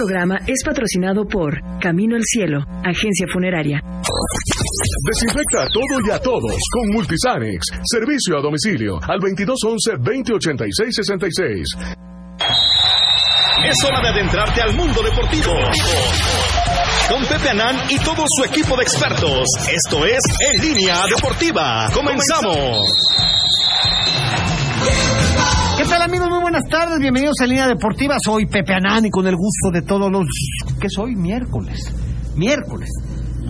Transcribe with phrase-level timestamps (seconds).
[0.00, 3.82] programa es patrocinado por Camino al Cielo, agencia funeraria.
[5.12, 7.60] Desinfecta todo y a todos con Multisanex.
[7.84, 11.64] Servicio a domicilio al 2211-2086-66.
[13.68, 15.52] Es hora de adentrarte al mundo deportivo.
[17.10, 19.46] Con Pepe Anán y todo su equipo de expertos.
[19.70, 20.22] Esto es
[20.54, 21.90] En Línea Deportiva.
[21.92, 22.78] Comenzamos.
[25.80, 26.28] ¿Qué tal amigos?
[26.28, 28.16] Muy buenas tardes, bienvenidos a Línea Deportiva.
[28.22, 30.26] Soy Pepe Anán y con el gusto de todos los...
[30.78, 31.16] ¿Qué soy?
[31.16, 31.90] Miércoles.
[32.36, 32.90] Miércoles.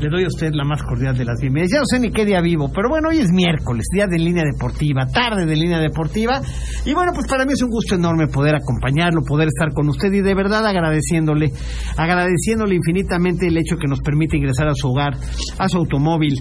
[0.01, 1.73] Le doy a usted la más cordial de las bienvenidas.
[1.73, 4.45] Ya no sé ni qué día vivo, pero bueno, hoy es miércoles, día de línea
[4.51, 6.41] deportiva, tarde de línea deportiva.
[6.87, 10.11] Y bueno, pues para mí es un gusto enorme poder acompañarlo, poder estar con usted
[10.15, 11.53] y de verdad agradeciéndole,
[11.99, 15.19] agradeciéndole infinitamente el hecho que nos permite ingresar a su hogar,
[15.59, 16.41] a su automóvil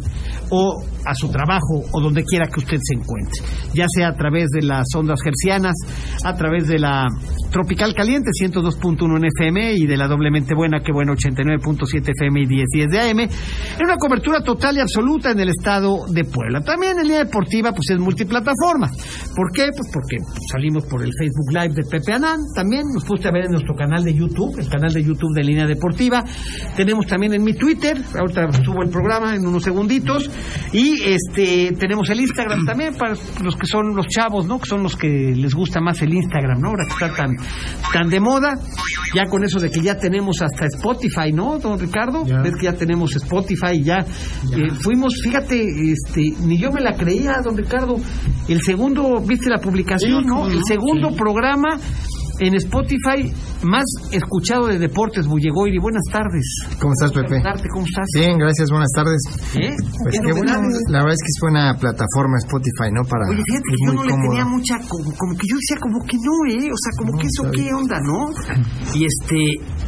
[0.51, 3.43] o a su trabajo o donde quiera que usted se encuentre.
[3.73, 5.75] Ya sea a través de las ondas gercianas,
[6.23, 7.07] a través de la
[7.51, 12.45] Tropical Caliente 102.1 en FM y de la doblemente buena, que bueno, 89.7 FM y
[12.45, 13.29] 1010 de AM
[13.77, 16.61] en una cobertura total y absoluta en el estado de Puebla.
[16.61, 18.89] También en línea deportiva, pues es multiplataforma.
[19.35, 19.69] ¿Por qué?
[19.75, 20.17] Pues porque
[20.51, 22.39] salimos por el Facebook Live de Pepe Anán.
[22.53, 25.43] También nos puse a ver en nuestro canal de YouTube, el canal de YouTube de
[25.43, 26.23] línea deportiva.
[26.75, 30.29] Tenemos también en mi Twitter, ahorita subo el programa en unos segunditos.
[30.73, 34.59] Y este tenemos el Instagram también para los que son los chavos, ¿no?
[34.59, 36.69] Que son los que les gusta más el Instagram, ¿no?
[36.69, 37.35] Ahora que está tan,
[37.93, 38.59] tan de moda.
[39.15, 42.23] Ya con eso de que ya tenemos hasta Spotify, ¿no, don Ricardo?
[42.23, 43.38] Ves que ya tenemos Spotify
[43.83, 47.97] ya, eh, fuimos, fíjate, este, ni yo me la creía, don Ricardo,
[48.47, 50.47] el segundo, viste la publicación, ¿no?
[50.47, 51.79] El segundo programa
[52.39, 53.31] en Spotify
[53.63, 55.77] más escuchado de deportes, Bullegoiri.
[55.79, 56.45] Buenas tardes.
[56.79, 57.41] ¿Cómo estás, Pepe?
[57.73, 58.05] ¿Cómo estás?
[58.15, 59.19] Bien, gracias, buenas tardes.
[59.55, 59.75] ¿Eh?
[60.03, 60.53] Pues qué bueno,
[60.89, 63.03] la verdad es que es buena plataforma Spotify, ¿no?
[63.03, 64.29] Para, Oye, fíjate que yo no le cómodo.
[64.29, 66.69] tenía mucha, como, como que yo decía como que no, ¿eh?
[66.71, 68.31] O sea, como que eso qué onda, ¿no?
[68.95, 69.39] Y este,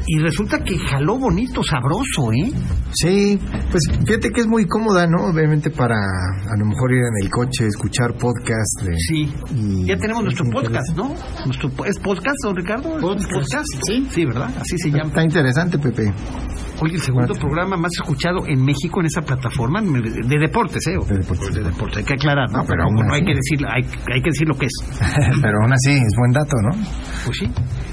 [0.07, 2.51] y resulta que jaló bonito, sabroso, ¿eh?
[2.93, 3.39] Sí,
[3.71, 5.31] pues fíjate que es muy cómoda, ¿no?
[5.31, 8.81] Obviamente para a lo mejor ir en el coche, escuchar podcast.
[8.83, 9.33] De, Sí.
[9.55, 11.13] y- Ya tenemos nuestro es podcast, ¿no?
[11.45, 12.97] Nuestro, ¿Es podcast, don Ricardo?
[12.97, 13.65] ¿Es podcast?
[13.87, 14.07] Sí.
[14.09, 14.49] Sí, ¿verdad?
[14.59, 15.07] Así se llama.
[15.07, 16.13] Está interesante, Pepe.
[16.81, 20.97] Oye, el segundo programa más escuchado en México en esa plataforma de deportes, ¿eh?
[21.07, 21.53] De deportes.
[21.53, 22.59] De deportes, hay que aclarar, ¿no?
[22.59, 23.25] No, pero aún no hay así.
[23.25, 24.73] que decir, hay, hay que decir lo que es.
[25.41, 26.71] Pero aún así es buen dato, ¿no?
[27.25, 27.51] Pues sí,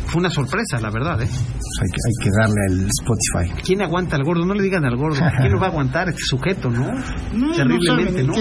[0.08, 1.28] fue una sorpresa, la verdad, ¿eh?
[1.28, 3.62] Pues hay, que, hay que darle al Spotify.
[3.62, 4.44] ¿Quién aguanta al gordo?
[4.44, 5.20] No le digan al gordo.
[5.38, 6.08] ¿Quién lo va a aguantar?
[6.08, 6.90] Este sujeto, ¿no?
[7.54, 8.34] Terriblemente, ¿no?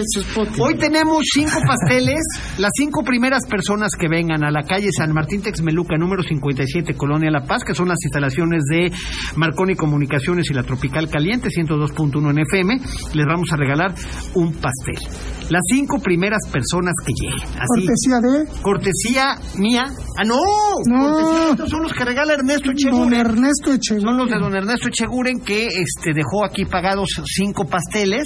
[0.60, 2.22] Hoy tenemos cinco pasteles.
[2.58, 7.30] Las cinco primeras personas que vengan a la calle San Martín Texmeluca, número 57, Colonia
[7.30, 8.92] La Paz, que son las instalaciones de
[9.36, 12.80] Marconi Comunicaciones y la Tropical Caliente, 102.1 en FM,
[13.14, 13.94] les vamos a regalar
[14.34, 15.37] un pastel.
[15.50, 17.47] Las cinco primeras personas que lleguen.
[17.56, 19.84] Así, Cortesía de cortesía mía.
[20.18, 20.40] ¡Ah, no!
[20.85, 21.52] No.
[21.52, 23.13] Estos son los que regala Ernesto don Echeguren.
[23.13, 24.03] Ernesto Echeguren.
[24.03, 28.24] Son los de don Ernesto Echeguren que este, dejó aquí pagados cinco pasteles.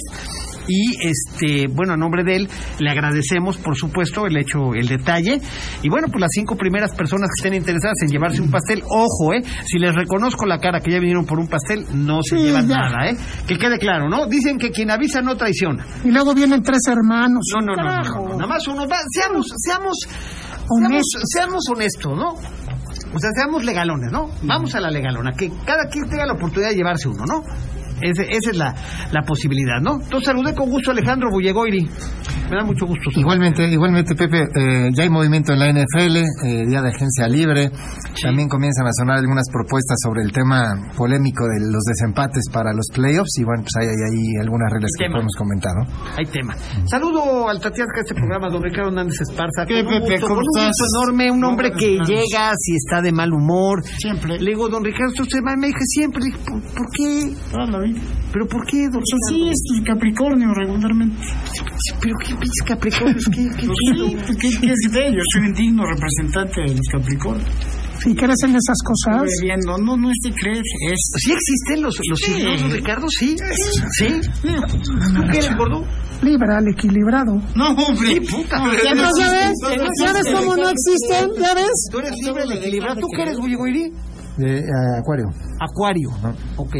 [0.68, 5.40] Y este, bueno, a nombre de él le agradecemos, por supuesto, el hecho, el detalle.
[5.82, 9.32] Y bueno, pues las cinco primeras personas que estén interesadas en llevarse un pastel, ojo,
[9.34, 12.42] eh, si les reconozco la cara que ya vinieron por un pastel, no se Sí,
[12.44, 12.76] llevan ya.
[12.76, 13.16] nada, eh.
[13.46, 14.26] Que quede claro, ¿no?
[14.26, 15.84] Dicen que quien avisa no traiciona.
[16.04, 17.44] Y luego vienen tres hermanos.
[17.54, 18.86] No, no, no, no, nada más uno.
[18.88, 21.22] Va, seamos, seamos, seamos, Honestos.
[21.34, 22.28] seamos honestos, ¿no?
[23.14, 24.30] O sea, seamos legalones, ¿no?
[24.42, 27.42] Vamos a la legalona, que cada quien tenga la oportunidad de llevarse uno, ¿no?
[28.02, 28.74] Ese- esa es la,
[29.12, 29.94] la posibilidad, ¿no?
[30.02, 31.88] Entonces saludé con gusto a Alejandro Bullegoiri.
[32.50, 33.08] Me da mucho gusto.
[33.18, 37.70] Igualmente, igualmente Pepe, eh, ya hay movimiento en la NFL, eh, día de agencia libre,
[38.22, 42.86] también comienzan a sonar algunas propuestas sobre el tema polémico de los desempates para los
[42.92, 45.14] playoffs y bueno, pues hay, hay, hay algunas reglas que tema.
[45.14, 45.86] podemos comentar, ¿no?
[46.18, 46.54] Hay tema.
[46.86, 49.66] Saludo al Tatiana de este programa, don Ricardo Hernández Esparza.
[49.66, 50.12] ¿Qué, con un Pepe?
[50.14, 50.76] gusto, ¿Cómo con un estás?
[50.78, 53.82] gusto enorme, un hombre que llega si está de mal humor.
[53.98, 54.38] Siempre.
[54.38, 56.22] Le digo, don Ricardo, usted va, me dije siempre.
[56.24, 57.32] Le ¿por, por qué?
[57.52, 58.00] La vida.
[58.32, 59.52] ¿Pero por qué, don Pues así Ricardo?
[59.52, 61.22] es el Capricornio regularmente.
[62.00, 63.24] ¿Pero qué pinches Capricornios?
[63.26, 65.24] ¿Qué, qué, Sí, ¿qué quieres de ellos?
[65.34, 66.86] Soy un digno representante de los
[68.04, 70.58] Si crees en esas cosas, Estuve viendo, no, no es de creer,
[70.90, 71.00] es...
[71.24, 72.32] ¿Sí existen los, los Sí.
[72.32, 73.06] signos, don Ricardo?
[73.18, 73.36] ¿Sí?
[73.98, 74.20] ¿Sí?
[74.42, 75.84] ¿Tú qué eres, gordo?
[76.22, 77.34] liberal, equilibrado.
[77.56, 78.08] No, hombre.
[78.08, 78.58] Sí, puta.
[78.58, 79.52] No, ya ¿No no sabes?
[80.00, 81.30] ¿Ya ves cómo no existen?
[81.40, 81.88] ¿Ya ves?
[81.90, 82.96] Tú eres libre de equilibrar.
[82.98, 83.92] ¿Tú qué eres, Bullegoiri?
[84.36, 84.64] De eh,
[85.00, 85.26] Acuario,
[85.60, 86.10] Acuario.
[86.56, 86.76] Ok.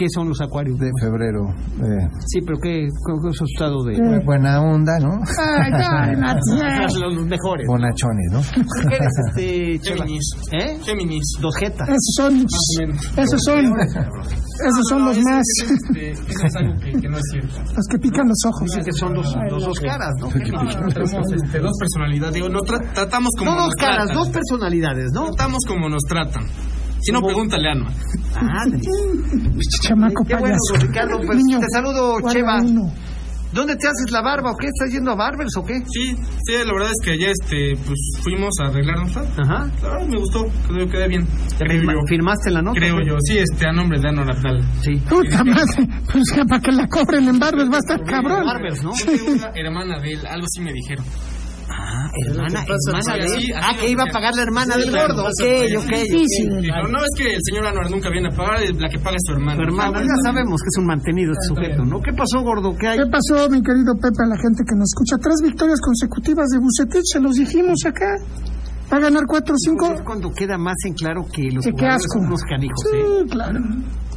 [0.00, 0.78] ¿Qué son los acuarios?
[0.78, 1.40] de febrero.
[1.84, 3.96] eh, Sí, pero ¿qué, qué es su estado de...?
[3.96, 4.22] Eh.
[4.24, 5.10] buena onda, ¿no?
[5.38, 6.16] Ay,
[7.00, 7.66] Los mejores.
[7.66, 8.40] Bonachones, ¿no?
[8.88, 9.78] ¿Qué eres, este?
[9.94, 10.24] Géminis.
[10.52, 10.78] ¿Eh?
[10.84, 11.22] Géminis.
[11.42, 11.86] Dos jetas.
[11.86, 15.42] Esos son, esos son, esos son los más,
[15.94, 17.60] es algo que, que no es cierto.
[17.76, 18.62] los que pican los ojos.
[18.64, 20.28] Dicen que son los, los dos caras, ¿no?
[20.28, 22.34] Tenemos este, dos personalidades.
[22.34, 24.16] Digo, no tra- tratamos como No dos caras, tratan.
[24.16, 25.26] dos personalidades, ¿no?
[25.26, 26.44] Tratamos como nos tratan.
[27.02, 27.92] Si no, pregúntale a Anuar.
[28.42, 28.80] Madre.
[29.82, 30.86] Chamaco Qué bueno, payaso.
[30.86, 31.16] Ricardo.
[31.26, 32.60] Pues Niño, te saludo, Cheva.
[32.62, 32.92] uno.
[33.52, 34.68] ¿Dónde te haces la barba o qué?
[34.68, 35.74] ¿Estás yendo a Barbers o qué?
[35.84, 39.10] Sí, sí, la verdad es que ayer este, pues, fuimos a arreglarnos.
[39.10, 39.30] ¿sabes?
[39.38, 39.68] Ajá.
[39.82, 41.26] La verdad me gustó, creo que quedé bien.
[41.58, 41.98] Creo Firma- yo.
[42.06, 42.78] ¿Firmaste la nota?
[42.78, 43.16] Creo yo.
[43.26, 44.62] Sí, este, a nombre de Anuar Abdal.
[44.84, 44.92] Sí.
[45.08, 45.88] Puta madre.
[46.12, 48.44] Pues ya para que la cobren en Barbers va a estar cabrón.
[48.46, 48.92] Barbers, ¿no?
[49.04, 51.04] Tengo una hermana de él, algo sí me dijeron.
[52.10, 53.44] Ah, hermana, hermana de él.
[53.54, 55.22] Ah, que iba a pagar la hermana del gordo.
[55.22, 55.44] Ok,
[55.78, 55.92] ok.
[55.94, 56.50] Difícil.
[56.60, 59.22] Dijo, no, es que el señor Anuar nunca viene a pagar, la que paga es
[59.26, 59.56] su hermana.
[59.56, 62.00] Tu hermana, ya sabemos que es un mantenido este sujeto, ¿no?
[62.00, 62.74] ¿Qué pasó, gordo?
[62.76, 62.98] ¿Qué hay?
[62.98, 65.16] ¿Qué pasó, mi querido Pepe, a la gente que nos escucha?
[65.22, 68.10] Tres victorias consecutivas de Bucetich, se los dijimos acá.
[68.92, 69.92] Va a ganar 4 o 5.
[69.94, 72.18] Es cuando queda más en claro que los jugadores asco.
[72.18, 73.06] son unos canijos, ¿eh?
[73.22, 73.60] Sí, claro.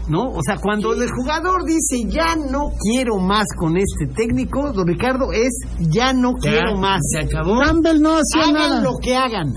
[0.09, 0.29] ¿No?
[0.31, 5.31] O sea, cuando el jugador dice ya no quiero más con este técnico, don Ricardo,
[5.31, 6.99] es ya no quiero más.
[7.11, 7.59] Se acabó.
[7.61, 8.81] Campbell no hacía Hagan nada.
[8.81, 9.53] lo que hagan.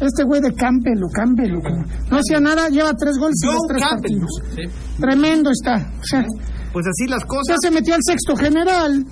[0.00, 3.56] Este güey de Campbell, o Campbell, o como- no hacía nada, lleva tres goles los
[3.68, 4.70] tres Campbell, partidos.
[5.00, 5.76] Tremendo está.
[6.00, 6.24] O sea,
[6.72, 7.56] Pues así las ya cosas.
[7.62, 9.04] se metió al sexto general.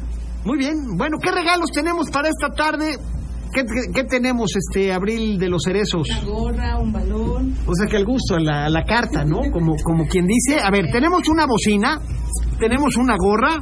[0.44, 0.76] Muy bien.
[0.96, 2.98] Bueno, ¿qué regalos tenemos para esta tarde?
[3.52, 6.08] ¿Qué, qué- qué tenemos, este, Abril de los Cerezos?
[6.10, 7.54] Una gorra, un balón.
[7.66, 9.40] O sea que al gusto, a la, la carta, ¿no?
[9.52, 10.60] Como, como quien dice.
[10.62, 12.00] A ver, tenemos una bocina,
[12.58, 13.56] tenemos una gorra,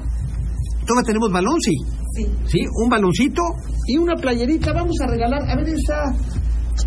[0.87, 1.73] todavía tenemos balón, sí.
[2.17, 2.27] Sí.
[2.47, 3.43] Sí, un baloncito
[3.89, 4.73] y una playerita.
[4.73, 6.15] Vamos a regalar, a ver, esta,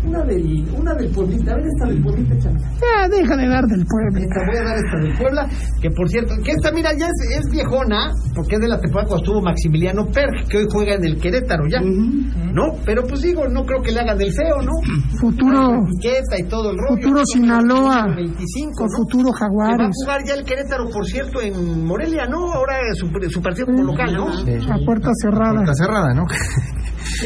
[0.04, 2.60] una del, una del pueblita, a ver esta del pueblita, échame.
[2.60, 4.18] Ya, deja de dar del pueblo.
[4.20, 5.48] Esta, voy a dar esta del Puebla,
[5.80, 9.08] que por cierto, que esta, mira, ya es, es viejona, porque es de la temporada
[9.08, 12.74] cuando estuvo Maximiliano Perg, que hoy juega en el Querétaro ya, ¿no?
[12.84, 14.72] Pero pues digo, no creo que le hagan del feo, ¿no?
[15.20, 16.96] Futuro, y todo el rollo.
[17.02, 18.06] futuro Sinaloa.
[18.14, 18.96] 25, con ¿no?
[18.96, 19.96] futuro Que va a Jaguares.
[20.04, 22.52] jugar ya el Querétaro, por cierto, en Morelia, ¿no?
[22.52, 24.28] Ahora su, su partido como local, ¿no?
[24.28, 25.54] A puerta cerrada.
[25.54, 26.24] Puerta cerrada, ¿no?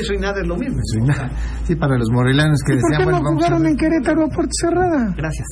[0.00, 0.78] Eso y nada es lo mismo.
[0.84, 1.30] Sí, na-
[1.64, 2.08] Sí, para los
[2.52, 5.14] morelanos que ¿Y por decían, qué no a jugaron en Querétaro a puerta cerrada?
[5.16, 5.46] Gracias.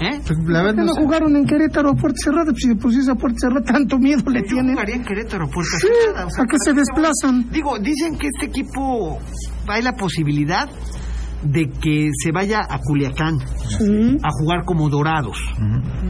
[0.00, 0.20] ¿Eh?
[0.26, 1.00] Pues, la ¿Por verdad, qué no no sé.
[1.02, 2.50] jugaron en Querétaro a puerta cerrada?
[2.50, 4.72] Pues si de por sí esa puerta cerrada tanto miedo le Yo tienen.
[4.74, 6.26] jugaría en Querétaro, puerta Sí, cerrada.
[6.26, 7.50] o sea, ¿a qué ¿para se desplazan?
[7.50, 9.18] Digo, dicen que este equipo
[9.68, 10.68] hay la posibilidad
[11.44, 13.38] de que se vaya a Culiacán
[13.78, 14.16] Sí.
[14.22, 15.36] a jugar como dorados,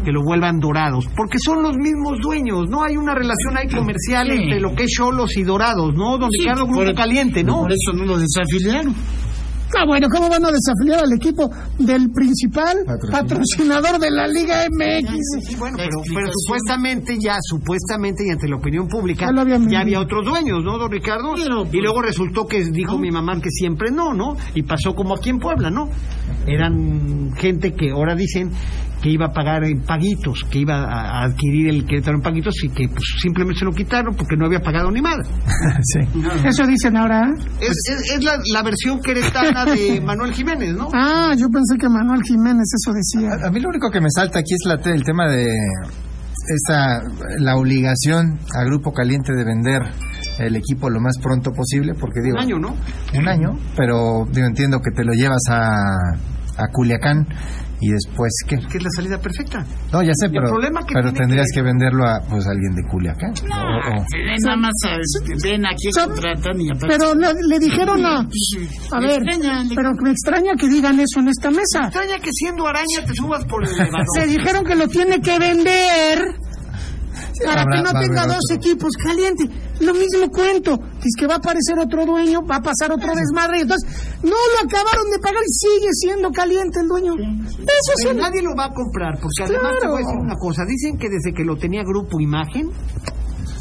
[0.04, 4.31] que lo vuelvan dorados, porque son los mismos dueños, no hay una relación ahí comercial
[4.31, 6.19] entre lo que es Cholos y Dorados, ¿no?
[6.19, 7.62] Don Ricardo Grupo Caliente, ¿no?
[7.62, 8.94] Por eso no lo desafiliaron.
[9.76, 12.78] Ah, bueno, ¿cómo van a desafiliar al equipo del principal
[13.11, 15.46] patrocinador de la Liga MX?
[15.49, 19.28] Sí, bueno, pero, pero supuestamente ya, supuestamente y ante la opinión pública,
[19.69, 21.34] Ya había otros dueños, ¿no, don Ricardo?
[21.37, 24.37] y luego resultó que dijo mi mamá que siempre no, ¿no?
[24.55, 25.88] Y pasó como aquí en Puebla, ¿no?
[26.46, 28.50] Eran gente que ahora dicen
[29.04, 32.54] que iba a pagar en paguitos, que iba a a adquirir el Querétaro en paguitos
[32.64, 35.28] y que pues, simplemente se lo quitaron porque no había pagado ni madre.
[35.82, 36.00] Sí.
[36.48, 37.20] Eso dicen ahora.
[37.60, 40.88] Es, es, es la, la versión queretana de Manuel Jiménez, ¿no?
[40.94, 43.44] Ah, yo pensé que Manuel Jiménez eso decía.
[43.44, 45.46] A, a mí lo único que me salta aquí es la, te- el tema de
[46.48, 47.02] esta
[47.38, 49.82] la obligación a Grupo Caliente de vender
[50.38, 52.74] el equipo lo más pronto posible, porque digo Un año, ¿no?
[53.18, 55.68] un año, pero digo entiendo que te lo llevas a,
[56.56, 57.26] a Culiacán
[57.80, 58.56] y después qué.
[58.58, 59.64] Que es la salida perfecta.
[59.92, 62.74] No, ya sé, El pero problema que pero tendrías que- que venderlo a pues alguien
[62.74, 63.32] de Culiacán.
[63.32, 64.98] O- o- Ven nada más, a-
[65.42, 66.88] ven aquí contratan y aparecen.
[66.88, 68.18] Pero le, le dijeron a...
[68.20, 69.22] A ver,
[69.74, 71.84] pero me extraña que digan eso en esta mesa.
[71.88, 74.06] Extraña que siendo araña te subas por el elevador.
[74.14, 76.18] Se dijeron que lo tiene que vender
[77.44, 78.56] para Habrá- que no tenga dos otro.
[78.56, 79.48] equipos calientes.
[79.81, 80.76] Lo mismo cuento.
[80.76, 83.58] Dice que va a aparecer otro dueño, va a pasar otro desmadre.
[83.58, 83.88] y Entonces,
[84.22, 87.14] no lo acabaron de pagar y sigue siendo caliente el dueño.
[87.14, 90.36] Eso es Pero nadie lo va a comprar, porque además te voy a decir una
[90.36, 90.62] cosa.
[90.67, 92.70] Dicen que desde que lo tenía Grupo Imagen,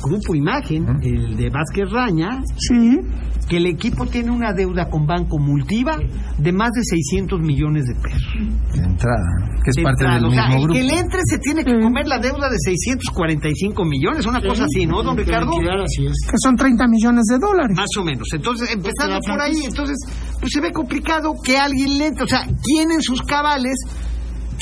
[0.04, 3.00] Grupo Imagen, el de Vázquez Raña, Sí.
[3.48, 5.98] Que el equipo tiene una deuda con Banco Multiva
[6.38, 8.34] de más de 600 millones de pesos.
[8.74, 10.16] de entrada, que es De parte entrada.
[10.16, 10.74] del o sea, mismo el grupo.
[10.80, 14.86] que le entre se tiene que comer la deuda de 645 millones, una cosa así,
[14.86, 15.52] ¿no, don Ricardo?
[15.84, 16.14] Así es.
[16.30, 17.76] Que son 30 millones de dólares.
[17.76, 18.28] Más o menos.
[18.34, 19.98] Entonces, empezando por ahí, entonces,
[20.40, 22.24] pues se ve complicado que alguien le entre.
[22.24, 23.76] O sea, ¿quién en sus cabales,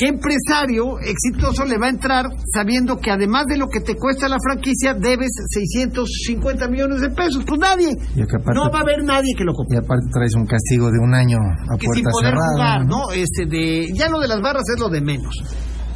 [0.02, 4.28] qué empresario exitoso le va a entrar sabiendo que además de lo que te cuesta
[4.28, 7.44] la franquicia, debes 650 millones de pesos?
[7.46, 7.90] Pues nadie.
[7.90, 9.76] Aparte- No va a haber nadie que lo compre.
[9.76, 12.52] Y aparte traes un castigo de un año a Que sin puerta poder cerrada.
[12.80, 13.12] jugar, ¿no?
[13.12, 15.34] Este de, ya lo de las barras es lo de menos.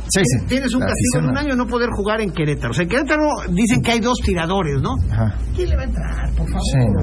[0.08, 0.46] Sí, sí.
[0.46, 2.70] Tienes un castigo de un año no poder jugar en Querétaro.
[2.70, 4.94] O sea, en Querétaro dicen que hay dos tiradores, ¿no?
[5.10, 5.34] Ajá.
[5.54, 6.62] ¿Quién le va a entrar, por favor?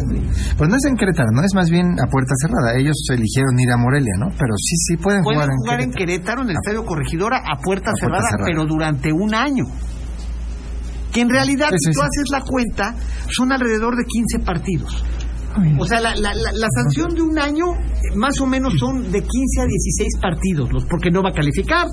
[0.10, 0.54] Sí.
[0.58, 1.44] Pues no es en Querétaro, ¿no?
[1.44, 2.78] Es más bien a puerta cerrada.
[2.78, 4.28] Ellos eligieron ir a Morelia, ¿no?
[4.38, 7.58] Pero sí, sí pueden, Pueden jugar, jugar en en Querétaro, en el Estadio Corregidora, a
[7.60, 9.66] puerta, A puerta cerrada, pero durante un año.
[11.12, 12.96] Que en realidad, si tú haces la cuenta,
[13.30, 15.04] son alrededor de 15 partidos.
[15.80, 19.12] O sea, la, la, la, la sanción de un año eh, más o menos son
[19.12, 21.88] de 15 a 16 partidos, los, porque no va a calificar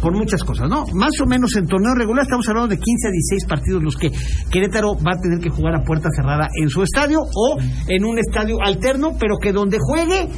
[0.00, 0.84] por muchas cosas, ¿no?
[0.94, 4.10] Más o menos en torneo regular estamos hablando de 15 a 16 partidos los que
[4.50, 7.56] Querétaro va a tener que jugar a puerta cerrada en su estadio o
[7.88, 10.28] en un estadio alterno, pero que donde juegue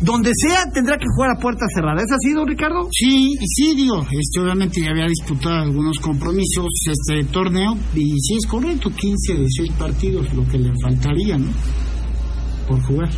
[0.00, 2.02] donde sea tendrá que jugar a puerta cerrada.
[2.02, 2.88] ¿Es así, don Ricardo?
[2.92, 8.46] Sí, sí, digo, este, obviamente ya había disputado algunos compromisos este torneo y sí es
[8.46, 11.48] correcto, 15, 16 partidos, lo que le faltaría, ¿no?
[12.68, 13.08] Por jugar.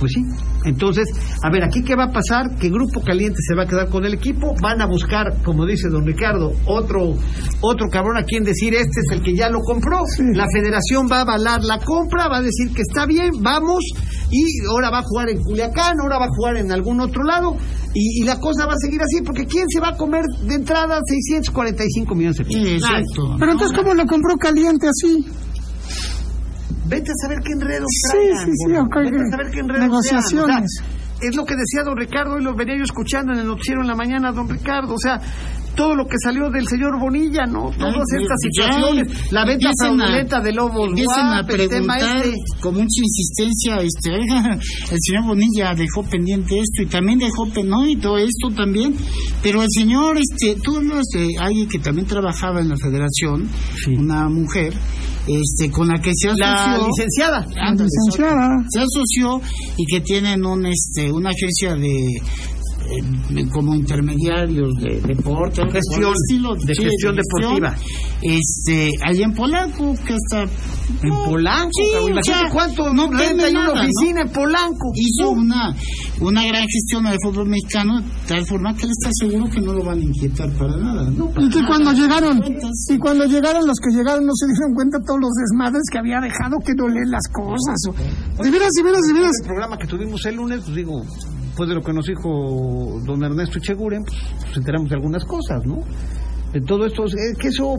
[0.00, 0.22] Pues sí.
[0.64, 1.08] Entonces,
[1.42, 4.04] a ver, aquí qué va a pasar, que Grupo Caliente se va a quedar con
[4.04, 7.14] el equipo, van a buscar, como dice don Ricardo, otro
[7.60, 10.00] otro cabrón a quien decir este es el que ya lo compró.
[10.34, 13.84] La federación va a avalar la compra, va a decir que está bien, vamos,
[14.30, 17.56] y ahora va a jugar en Culiacán, ahora va a jugar en algún otro lado,
[17.94, 20.54] y, y la cosa va a seguir así, porque ¿quién se va a comer de
[20.54, 22.68] entrada 645 millones de pesos?
[22.68, 23.36] Exacto.
[23.38, 25.26] Pero entonces, ¿cómo lo compró caliente así?
[26.90, 28.82] Vete a saber qué enredos Sí, traigan, sí, sí, gordo.
[28.86, 30.30] ok, Vete a saber qué enredos Negociaciones.
[30.50, 30.64] sean.
[30.64, 33.46] O sea, es lo que decía don Ricardo y lo venía yo escuchando en el
[33.46, 34.94] noticiero en la mañana, don Ricardo.
[34.94, 35.20] O sea,
[35.76, 37.70] todo lo que salió del señor Bonilla, ¿no?
[37.78, 39.32] Todas Ay, estas ya, situaciones.
[39.32, 42.36] La venta a- fraudulenta de Lobos Empiecen a Guap, el tema preguntar este.
[42.60, 44.58] con mucha insistencia, este, oiga,
[44.90, 48.94] el señor Bonilla dejó pendiente esto y también dejó pendiente todo esto también,
[49.42, 53.48] pero el señor, este, tú hablas de alguien que también trabajaba en la federación,
[53.96, 54.74] una mujer,
[55.26, 56.46] este, con la que se asoció.
[56.46, 57.46] La licenciada.
[57.54, 58.56] La licenciada.
[58.70, 59.40] se asoció
[59.76, 61.94] y que tienen un este una agencia de
[62.90, 67.74] eh, como intermediarios de deporte Gestión, estilo, de sí, gestión deportiva.
[68.22, 70.42] este allá en Polanco que está
[71.02, 74.90] En Polanco, Sí, o sea, cuánto no renta hay una oficina en Polanco.
[74.94, 75.74] hizo una
[76.20, 79.72] una gran gestión del fútbol mexicano de tal forma que él está seguro que no
[79.72, 81.30] lo van a inquietar para nada ¿no?
[81.38, 85.20] Y que cuando llegaron, y cuando llegaron los que llegaron no se dieron cuenta todos
[85.20, 87.76] los desmadres que había dejado que no leen las cosas.
[87.88, 89.32] o- De veras, de veras, de veras.
[89.40, 91.02] el programa que tuvimos el lunes, pues digo,
[91.50, 94.16] después de lo que nos dijo don Ernesto Echeguren, pues
[94.46, 95.82] nos enteramos de algunas cosas, ¿no?
[96.52, 97.74] De todo esto, eh, que eso,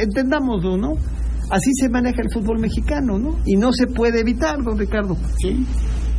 [0.00, 0.92] entendámoslo, ¿no?
[1.50, 3.36] Así se maneja el fútbol mexicano, ¿no?
[3.46, 5.16] Y no se puede evitar, don Ricardo.
[5.38, 5.66] Sí.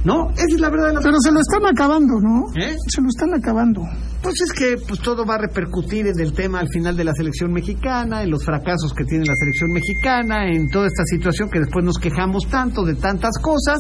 [0.06, 0.30] ¿No?
[0.32, 2.46] Esa es la verdad de la Pero se lo están acabando, ¿no?
[2.56, 2.76] ¿Eh?
[2.88, 3.82] Se lo están acabando.
[4.22, 7.14] Pues es que pues todo va a repercutir en el tema al final de la
[7.14, 11.60] selección mexicana, en los fracasos que tiene la selección mexicana, en toda esta situación que
[11.60, 13.80] después nos quejamos tanto de tantas cosas,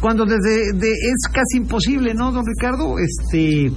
[0.00, 2.94] cuando desde de- es casi imposible, ¿no, don Ricardo?
[2.98, 3.70] Este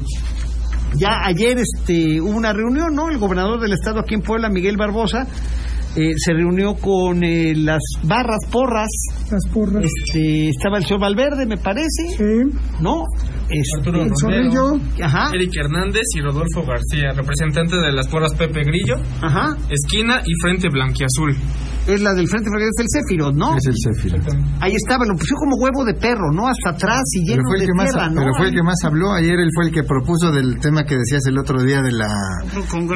[0.96, 3.10] ya ayer este hubo una reunión, ¿no?
[3.10, 5.28] El gobernador del estado aquí en Puebla, Miguel Barbosa,
[5.96, 8.88] eh, se reunió con eh, las barras porras,
[9.32, 9.84] Las porras.
[9.86, 12.58] este estaba el señor Valverde, me parece, Sí.
[12.80, 13.04] ¿no?
[13.50, 18.96] Este, Arturo Romero, ajá, Eric Hernández y Rodolfo García, representantes de las porras Pepe Grillo,
[19.22, 19.58] ajá.
[19.70, 21.36] Esquina y Frente Blanquiazul.
[21.89, 23.55] Es la del frente es el Céfiro, ¿no?
[23.58, 24.17] Es el Céfiro.
[24.62, 26.48] Ahí estaba, lo puso como huevo de perro, ¿no?
[26.48, 28.22] Hasta atrás y lleno de que más, tierra, ¿no?
[28.22, 29.13] pero fue el que más habló.
[29.13, 32.08] Ayer él fue el que propuso del tema que decías el otro día de la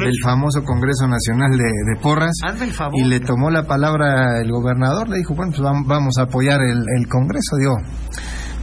[0.06, 2.32] del famoso Congreso Nacional de, de Porras.
[2.46, 2.94] Hazme el favor.
[2.98, 6.60] Y le tomó la palabra el gobernador, le dijo, bueno, pues vam- vamos a apoyar
[6.62, 7.56] el, el Congreso.
[7.58, 7.74] Digo,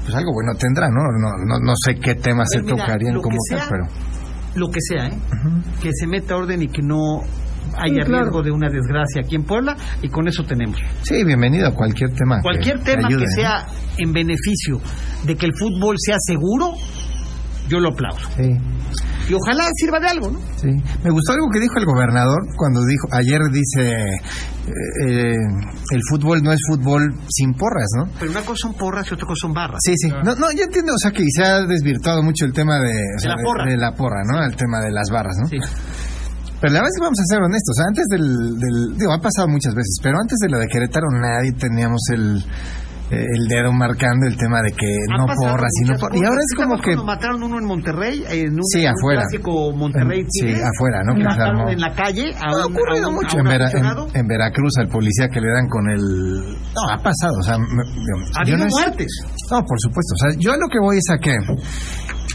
[0.04, 1.02] pues algo bueno tendrá, ¿no?
[1.12, 3.84] No, no, no sé qué temas A se mira, tocarían como que tal, pero...
[4.56, 5.18] Lo que sea, ¿eh?
[5.82, 7.22] Que se meta orden y que no
[7.78, 8.24] haya Sí, claro.
[8.24, 10.78] riesgo de una desgracia aquí en Puebla y con eso tenemos.
[11.04, 12.42] Sí, bienvenido a cualquier tema.
[12.42, 13.36] Cualquier que tema ayude, que ¿no?
[13.36, 13.66] sea
[13.98, 14.80] en beneficio
[15.26, 16.74] de que el fútbol sea seguro,
[17.70, 18.20] yo lo aplaudo.
[18.36, 18.50] Sí.
[19.30, 20.40] Y ojalá sirva de algo, ¿no?
[20.58, 24.16] Sí, me gustó algo que dijo el gobernador cuando dijo, ayer dice,
[24.68, 25.36] eh, eh,
[25.92, 28.10] el fútbol no es fútbol sin porras, ¿no?
[28.20, 29.80] Pero una cosa son porras y otra cosa son barras.
[29.86, 30.10] Sí, sí.
[30.10, 33.20] No, no, yo entiendo, o sea, que se ha desvirtuado mucho el tema de, o
[33.20, 33.66] sea, la porra.
[33.70, 34.44] de la porra, ¿no?
[34.44, 35.48] El tema de las barras, ¿no?
[35.48, 35.58] Sí.
[36.62, 38.26] Pero la verdad es que vamos a ser honestos, antes del,
[38.62, 42.38] del- digo, ha pasado muchas veces, pero antes de lo de Querétaro nadie teníamos el,
[43.10, 45.96] eh, el dedo marcando el tema de que no porras y no.
[46.14, 46.96] Y ahora es ¿Sí te como que...
[46.96, 49.22] mataron uno en Monterrey, en un, Sí, en afuera.
[49.26, 51.16] clásico Monterrey Sí, afuera, ¿no?
[51.16, 53.72] Que Mataron en la calle a Ha un, ocurrido a un- mucho a en, Vera-
[53.72, 56.00] en- en Veracruz al policía que le dan con el...
[56.78, 57.58] No, ha pasado, o sea...
[57.58, 59.08] me- yo- Ha yo habido no es- muertes.
[59.50, 60.14] No, por supuesto.
[60.14, 61.34] O sea, yo lo que voy es a que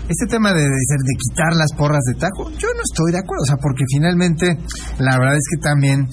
[0.09, 3.43] este tema de, de, de quitar las porras de tajo, yo no estoy de acuerdo.
[3.43, 4.59] O sea, porque finalmente,
[4.99, 6.09] la verdad es que también,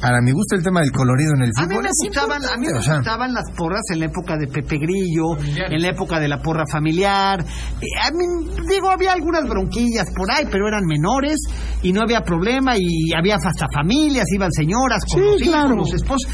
[0.00, 2.56] para mi gusto, el tema del colorido en el A mí fútbol me gustaban, a
[2.56, 5.80] mí me importante, o sea, gustaban las porras en la época de Pepe Grillo, en
[5.82, 7.40] la época de la porra familiar.
[7.40, 8.24] Eh, A mí,
[8.68, 11.36] digo, había algunas bronquillas por ahí, pero eran menores
[11.82, 15.76] y no había problema y había hasta familias, iban señoras con Sí, los hijos, claro.
[15.76, 16.30] los esposos.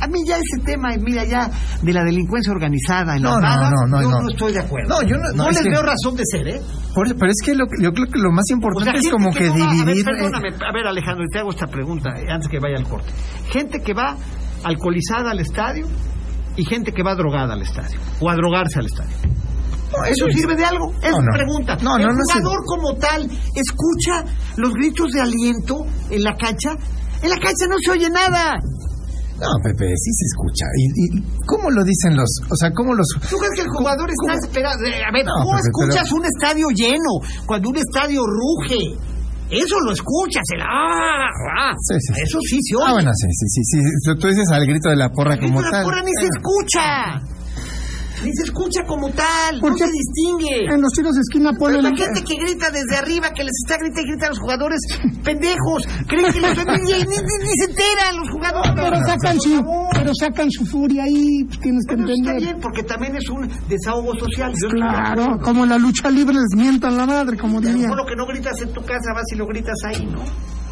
[0.00, 1.50] A mí ya ese tema, mira, ya
[1.82, 4.20] de la delincuencia organizada en No, las no, no, no, yo no.
[4.22, 4.28] no.
[4.28, 4.88] estoy de acuerdo.
[4.88, 6.60] No, yo no- no, es les que- veo razón de ser, ¿eh?
[6.94, 9.08] por pero es que lo, que- yo creo que lo más O sea, importante es
[9.10, 9.82] como que, va- dividir...
[9.82, 12.76] A ver, eh, perdóname, a ver, Alejandro, te hago esta pregunta eh, antes que vaya
[12.76, 13.08] al corte.
[13.50, 14.16] Gente que va
[14.64, 15.86] alcoholizada al estadio
[16.56, 19.16] y gente que va drogada al estadio o a drogarse al estadio.
[20.10, 20.92] ¿Eso sirve de algo?
[21.02, 21.76] Es No, pregunta.
[21.82, 24.24] No, el jugador como tal escucha
[24.56, 26.72] los gritos de aliento en la cancha.
[27.22, 28.56] En la cancha no se oye nada.
[29.36, 30.64] No, Pepe, sí se escucha.
[30.76, 30.84] ¿Y,
[31.18, 33.06] y cómo lo dicen los, o sea, cómo los...
[33.28, 34.84] ¿Tú crees que el jugador está esperando?
[34.86, 37.12] Eh, A ver, No, ¿cómo Pepe, escuchas pero- un estadio lleno
[37.46, 38.96] cuando un estadio ruge?
[39.48, 41.70] Eso lo escuchas, el ah, ah.
[41.78, 42.20] Sí, sí, sí.
[42.24, 42.84] Eso sí se oye.
[42.88, 43.78] Ah, bueno, sí, sí, sí, sí.
[44.18, 45.84] Tú- dices al grito de la porra como Pero la tal.
[45.84, 47.35] porra ni se escucha.
[48.26, 49.84] Ni se escucha como tal, ¿Por no qué?
[49.86, 50.64] se distingue.
[50.74, 51.82] En los tiros de esquina ponen...
[51.82, 54.80] la gente que grita desde arriba, que les está gritando y grita a los jugadores,
[55.22, 58.72] pendejos, creen que los ni, ni, ni- se enteran los jugadores.
[58.74, 62.42] Pero sacan su, pero sacan su furia ahí, pues tienes que Bueno, está entender.
[62.42, 64.52] bien, porque también es un desahogo social.
[64.60, 67.76] Yo de Claro, como en la lucha libre les mientan la madre, como diría.
[67.82, 70.22] mejor lo que no gritas en tu casa, vas y lo gritas ahí, ¿no?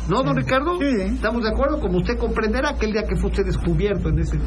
[0.09, 0.79] ¿No, don Ricardo?
[0.79, 1.15] Sí.
[1.15, 1.81] ¿Estamos de acuerdo?
[1.81, 4.39] Como usted comprenderá aquel día que fue usted descubierto en ese...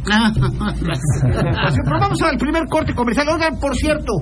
[0.00, 3.28] Pero vamos al primer corte comercial.
[3.28, 4.12] Oigan, por cierto,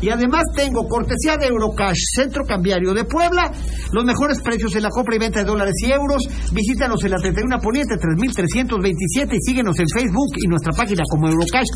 [0.00, 3.50] y además tengo cortesía de Eurocash, Centro Cambiario de Puebla,
[3.92, 6.22] los mejores precios en la compra y venta de dólares y euros.
[6.52, 11.68] Visítanos en la 31 Poniente 3327 y síguenos en Facebook y nuestra página como Eurocash.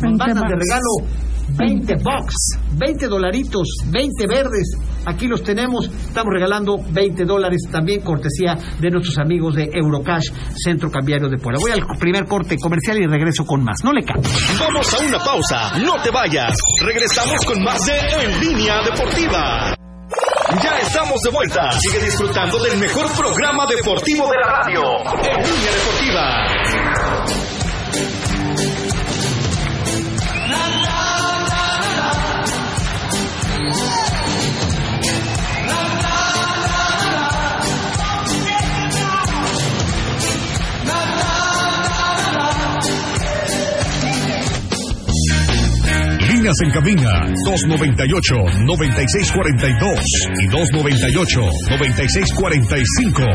[0.00, 4.76] Nos 20 mandan de regalo 20 bucks, 20 dolaritos, 20 verdes.
[5.06, 5.86] Aquí los tenemos.
[5.86, 11.58] Estamos regalando 20 dólares también cortesía de nuestros amigos de Eurocash, Centro Cambiario de Puebla.
[11.60, 13.78] Voy al primer corte comercial y regreso con más.
[13.84, 14.30] No le cambie.
[14.58, 16.56] Vamos a una pausa, no te vayas.
[16.82, 19.74] Regresamos con más de En Línea Deportiva.
[20.62, 21.70] Ya estamos de vuelta.
[21.72, 24.82] Sigue disfrutando del mejor programa deportivo de la radio.
[25.22, 26.99] En Línea Deportiva.
[46.40, 50.00] En cabina 298-9642
[50.40, 53.28] y 298-9645.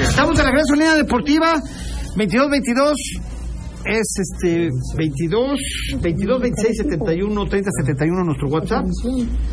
[0.00, 1.60] Estamos de regreso en línea deportiva
[2.16, 2.94] 22-22
[3.84, 5.58] es este 22
[6.00, 8.86] 22 26 71 30 71 nuestro WhatsApp.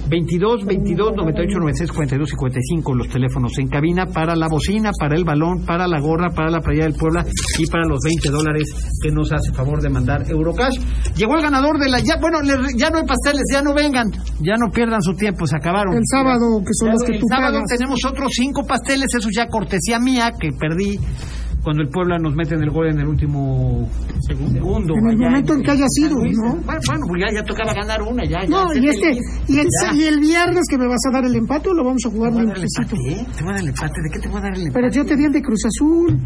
[0.09, 5.23] 22 22 98 96 42 55 los teléfonos en cabina para la bocina para el
[5.23, 7.25] balón para la gorra para la playa del Puebla
[7.57, 8.63] y para los 20 dólares
[9.01, 10.77] que nos hace favor de mandar Eurocash.
[11.15, 12.39] Llegó el ganador de la ya bueno
[12.75, 14.11] ya no hay pasteles ya no vengan.
[14.41, 15.93] Ya no pierdan su tiempo se acabaron.
[15.95, 17.69] El sábado, que son los que el tú sábado pagas.
[17.77, 20.99] tenemos otros cinco pasteles, eso ya cortesía mía, que perdí
[21.63, 23.87] cuando el Puebla nos mete en el gol en el último
[24.27, 24.93] segundo.
[24.95, 26.55] En el allá momento en que haya sido, ¿no?
[26.55, 28.41] Bueno, bueno, pues ya, ya tocaba ganar una, ya.
[28.43, 29.11] ya, No, y este,
[29.47, 29.93] y el, Ya.
[29.93, 32.31] y el viernes que me vas a dar el empate o lo vamos a jugar
[32.31, 32.95] ¿Te voy a dar el limpiecito.
[32.95, 33.35] empate, eh?
[33.37, 34.01] ¿Te voy a dar el empate?
[34.01, 34.73] ¿De qué te voy a dar el empate?
[34.81, 36.19] Pero yo te di el de Cruz Azul,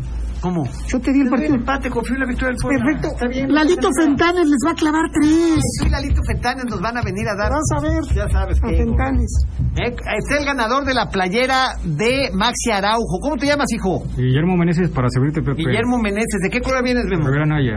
[0.44, 0.66] ¿Cómo?
[0.92, 1.54] yo te di el partido.
[1.54, 2.84] el empate, confío en la victoria del Puebla.
[2.84, 3.08] Perfecto.
[3.16, 3.48] Está bien.
[3.54, 5.60] Lalito Fentanes les va a clavar tres.
[5.80, 7.50] Sí, Lalito Fentanes nos van a venir a dar.
[7.54, 8.04] Vas a ver.
[8.14, 8.68] Ya sabes A.
[8.68, 9.32] Fentanes.
[9.80, 13.20] Eh, Está el ganador de la playera de Maxi Araujo.
[13.22, 14.04] ¿Cómo te llamas, hijo?
[14.18, 15.64] Guillermo Meneses para servirte, Pepe.
[15.64, 16.42] Guillermo Meneses.
[16.44, 17.26] ¿De qué color vienes, Memo?
[17.26, 17.76] Rivera Naya.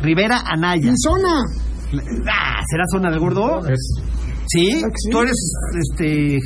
[0.00, 0.90] Rivera Anaya.
[0.90, 1.42] Mi zona.
[2.30, 3.66] Ah, ¿Será zona del gordo?
[3.68, 4.02] Es,
[4.48, 4.82] ¿Sí?
[5.10, 5.36] ¿Tú eres
[5.90, 6.40] este eh,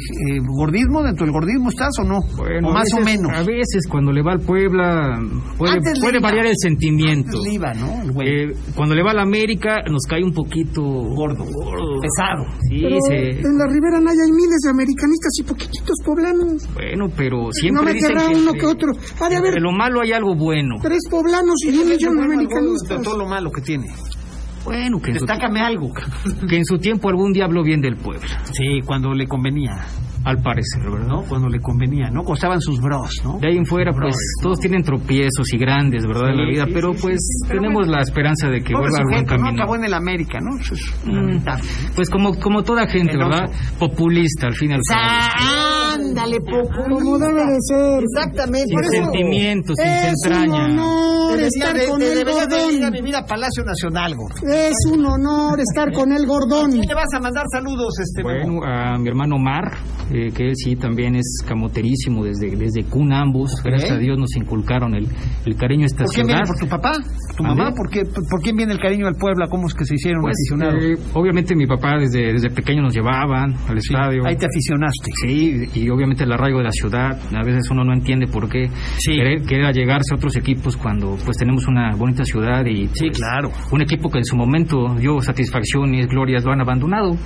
[0.56, 1.02] gordismo?
[1.02, 2.18] ¿Dentro del gordismo estás o no?
[2.36, 3.32] bueno, o más o veces- menos.
[3.32, 5.20] A veces cuando le va al Puebla
[5.56, 7.30] puede, puede variar el sentimiento.
[7.36, 8.02] Antes le iba, ¿no?
[8.02, 8.28] El güey.
[8.28, 11.44] Eh, cuando le va a la América nos cae un poquito gordo.
[11.44, 12.44] Pesado.
[12.68, 16.68] Sí, Pero se- en la Ribera Naya hay miles de americanistas y poquititos poblanos.
[16.74, 18.92] bueno, pero siempre no me dicen querrá que uno que otro.
[19.20, 20.74] Ha de haber entre lo malo hay algo bueno.
[20.82, 23.02] tres poblanos y un millón de De americanistas.
[23.02, 23.86] todo lo malo que tiene.
[24.64, 25.90] Bueno, que en, su, Destácame algo.
[26.48, 29.84] que en su tiempo algún día habló bien del Puebla, Sí, cuando le convenía,
[30.24, 31.06] al parecer, ¿verdad?
[31.08, 31.22] ¿no?
[31.28, 32.22] Cuando le convenía, ¿no?
[32.22, 33.38] Costaban sus bros, ¿no?
[33.40, 36.30] De ahí en fuera, pues todos tienen tropiezos y grandes, ¿verdad?
[36.30, 37.48] en la vida, sí, pero sí, pues sí, sí.
[37.48, 37.92] Pero tenemos bueno.
[37.96, 39.42] la esperanza de que vuelva al buen sujeto, ¿no?
[39.44, 39.62] camino.
[39.62, 40.56] Acabó en el América, ¿no?
[40.60, 41.64] Eso es lamentable.
[41.96, 43.28] Pues como, como toda gente, Penoso.
[43.30, 43.50] ¿verdad?
[43.78, 45.02] Populista, al fin y al cabo.
[45.94, 46.84] Ándale, poco.
[46.88, 48.02] Como debe de ser.
[48.02, 48.68] Exactamente.
[48.68, 50.64] Sin Por eso- sentimientos, sin un entraña.
[50.66, 52.92] honor Debería estar de- con de- el a gordón.
[52.92, 54.36] vivir a Palacio Nacional, gordo.
[54.52, 56.70] Es un honor estar con el gordón.
[56.70, 58.22] ¿Quién le vas a mandar saludos, este?
[58.22, 59.72] Bueno, a mi hermano Mar,
[60.12, 63.50] eh, que él sí también es camoterísimo desde, desde cuna ambos.
[63.64, 65.06] Gracias a Dios nos inculcaron el,
[65.46, 66.40] el cariño a esta ¿Por quién ciudad.
[66.42, 66.46] viene?
[66.48, 66.92] ¿Por tu papá?
[67.36, 67.72] ¿Tu mamá?
[67.74, 69.46] ¿Por, qué, ¿Por quién viene el cariño al Puebla?
[69.50, 70.84] ¿Cómo es que se hicieron Pues, aficionados?
[70.84, 74.26] eh, obviamente mi papá desde, desde pequeño nos llevaban al estadio.
[74.26, 75.10] Ahí te aficionaste.
[75.22, 77.18] Sí, y obviamente el arraigo de la ciudad.
[77.34, 78.68] A veces uno no entiende por qué
[79.06, 83.18] querer, querer allegarse a otros equipos cuando pues tenemos una bonita ciudad y Sí, pues,
[83.18, 83.50] claro.
[83.70, 87.16] un equipo que en su momento dio satisfacciones, glorias, lo han abandonado.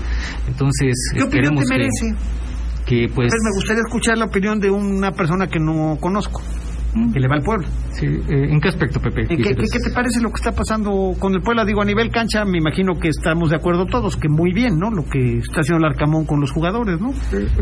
[0.48, 1.90] Entonces ¿Qué opinión te merece?
[2.12, 2.45] que,
[2.86, 6.40] pues me gustaría escuchar la opinión de una persona que no conozco,
[7.12, 7.66] que le va al pueblo.
[7.92, 9.22] sí, eh, ¿en qué aspecto, Pepe?
[9.22, 11.64] ¿En ¿Qué, qué, qué te parece lo que está pasando con el Puebla?
[11.64, 14.90] Digo, a nivel cancha, me imagino que estamos de acuerdo todos, que muy bien, ¿no?
[14.90, 17.10] Lo que está haciendo el Arcamón con los jugadores, ¿no?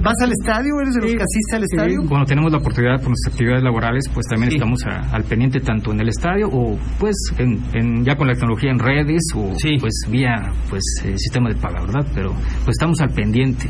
[0.03, 0.75] ¿Vas al estadio?
[0.81, 2.09] ¿Eres de los que asiste al Sí, estadio?
[2.09, 4.57] Cuando tenemos la oportunidad por nuestras actividades laborales, pues también Sí.
[4.57, 8.35] estamos a- al pendiente tanto en el estadio o pues en, en- ya con la
[8.35, 12.07] tecnología en redes o pues vía pues eh, sistema de paga, ¿verdad?
[12.14, 13.68] Pero pues estamos al pendiente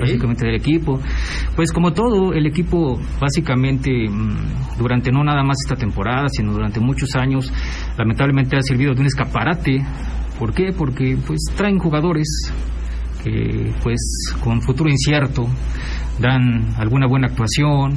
[0.00, 1.00] básicamente del equipo.
[1.54, 4.78] Pues como todo, el equipo básicamente mm,
[5.12, 7.52] no nada más esta temporada, sino durante muchos años,
[7.96, 9.84] lamentablemente ha servido de un escaparate.
[10.38, 10.72] ¿Por qué?
[10.76, 12.26] Porque pues traen jugadores
[13.22, 13.98] que pues
[14.42, 15.46] con futuro incierto
[16.20, 17.94] dan alguna buena actuación,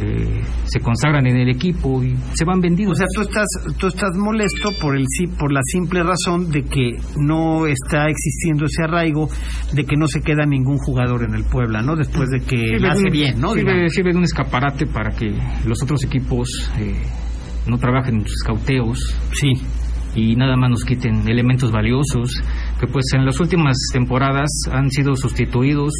[0.00, 2.92] eh, se consagran en el equipo y se van vendidos.
[2.92, 3.46] O sea, tú estás,
[3.78, 8.66] tú estás molesto por el sí, por la simple razón de que no está existiendo
[8.66, 9.28] ese arraigo,
[9.72, 11.96] de que no se queda ningún jugador en el Puebla, ¿no?
[11.96, 13.52] Después de que Sirve hace un- bien, ¿no?
[13.54, 15.34] Sirve, sirve de un escaparate para que
[15.66, 16.94] los otros equipos eh,
[17.66, 18.98] no trabajen en sus cauteos.
[19.32, 19.52] Sí.
[20.14, 22.30] Y nada más nos quiten elementos valiosos
[22.78, 25.92] que pues en las últimas temporadas han sido sustituidos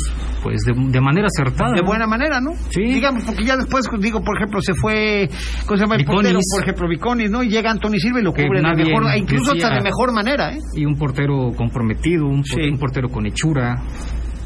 [0.42, 1.72] pues de, de manera acertada.
[1.74, 1.86] De ¿no?
[1.86, 2.50] buena manera, ¿no?
[2.70, 2.82] Sí.
[2.82, 5.28] Digamos, porque ya después, digo, por ejemplo, se fue,
[5.66, 6.38] ¿cómo se llama el portero?
[6.54, 7.42] Por ejemplo, Viconis, ¿no?
[7.42, 10.52] Y llega Anthony Silva y lo cubre de mejor, e incluso hasta de mejor manera,
[10.54, 10.58] ¿eh?
[10.74, 13.82] Y un portero comprometido, un, por- un portero con hechura,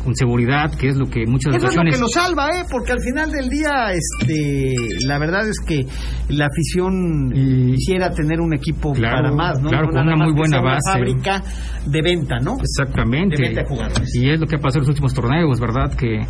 [0.02, 1.94] con seguridad, que es lo que muchas Eso es lo ocasiones...
[1.94, 2.64] que lo salva, ¿eh?
[2.70, 4.74] Porque al final del día, este,
[5.06, 5.86] la verdad es que
[6.28, 9.68] la afición quisiera tener un equipo Claro, para más, ¿no?
[9.70, 10.90] claro, No con una muy buena una base.
[10.92, 11.42] fábrica
[11.86, 12.56] de venta, ¿no?
[12.60, 13.36] Exactamente.
[13.36, 14.14] De venta de jugadores.
[14.14, 15.92] Y es lo que ha pasado en los últimos torneos, ¿verdad?
[15.94, 16.20] Que,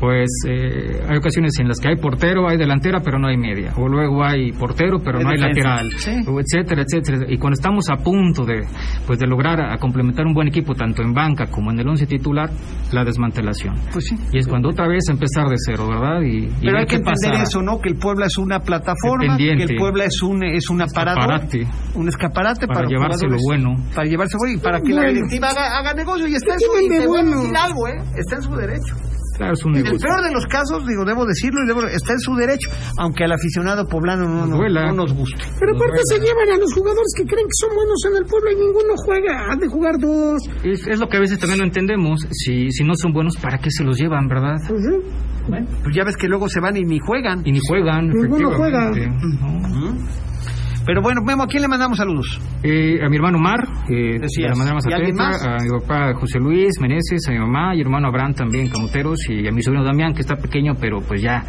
[0.00, 3.72] pues, eh, hay ocasiones en las que hay portero, hay delantera, pero no hay media.
[3.76, 5.90] O luego hay portero, pero no hay lateral.
[5.96, 6.12] Sí.
[6.26, 7.26] O etcétera, etcétera.
[7.28, 8.60] Y cuando estamos a punto de,
[9.06, 11.88] pues, de lograr a, a complementar un buen equipo, tanto en banca como en el
[11.88, 12.50] once titular,
[12.92, 13.74] la desmantelación.
[13.92, 14.16] Pues sí.
[14.32, 16.20] Y es cuando otra vez empezar de cero, ¿verdad?
[16.22, 17.42] Y, y Pero hay que entender pasa.
[17.44, 17.78] eso, ¿no?
[17.80, 21.66] Que el Puebla es una plataforma, que el Puebla es un es un aparador, Escaparate.
[21.94, 23.74] un escaparate Para para, llevarse lo bueno.
[23.94, 26.66] para llevarse bueno y para que la directiva haga, haga negocio y está en su
[26.82, 27.40] y bueno?
[27.40, 27.96] decir algo, ¿eh?
[28.16, 28.94] Está en su derecho.
[29.36, 30.08] Claro, es un En el negocio.
[30.08, 33.32] peor de los casos, digo, debo decirlo y debo, está en su derecho, aunque al
[33.32, 34.86] aficionado poblano no, no, Duela.
[34.86, 35.44] no nos guste.
[35.60, 38.50] Pero aparte se llevan a los jugadores que creen que son buenos en el pueblo
[38.50, 39.52] y ninguno juega.
[39.52, 40.40] Han de jugar dos.
[40.64, 42.20] Es, es lo que a veces también no entendemos.
[42.32, 44.56] Si, si no son buenos, ¿para qué se los llevan, verdad?
[45.48, 47.42] Bueno, pues ya ves que luego se van y ni juegan.
[47.44, 48.08] Y ni juegan.
[48.08, 48.90] Ninguno juega.
[48.90, 50.04] efectivamente.
[50.86, 52.40] Pero bueno, Memo, ¿a quién le mandamos saludos?
[52.62, 53.58] Eh, a mi hermano Omar,
[53.90, 57.80] eh, de la manera más a mi papá José Luis Meneses, a mi mamá y
[57.80, 61.42] hermano Abraham también, camoteros, y a mi sobrino Damián, que está pequeño, pero pues ya,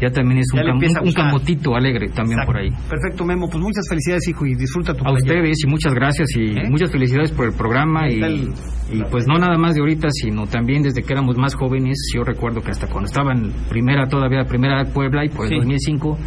[0.00, 2.70] ya también es un, cam- camotito alegre también por ahí.
[2.88, 5.40] Perfecto, Memo, pues muchas felicidades, hijo, y disfruta tu A playera.
[5.40, 6.68] ustedes y muchas gracias y ¿Eh?
[6.70, 8.52] muchas felicidades por el programa y, el-
[8.92, 11.96] y pues no nada más de ahorita, sino también desde que éramos más jóvenes.
[12.14, 15.50] Yo recuerdo que hasta cuando estaba en primera, todavía primera de Puebla y por el
[15.50, 15.56] Sí.
[15.56, 16.18] 2005,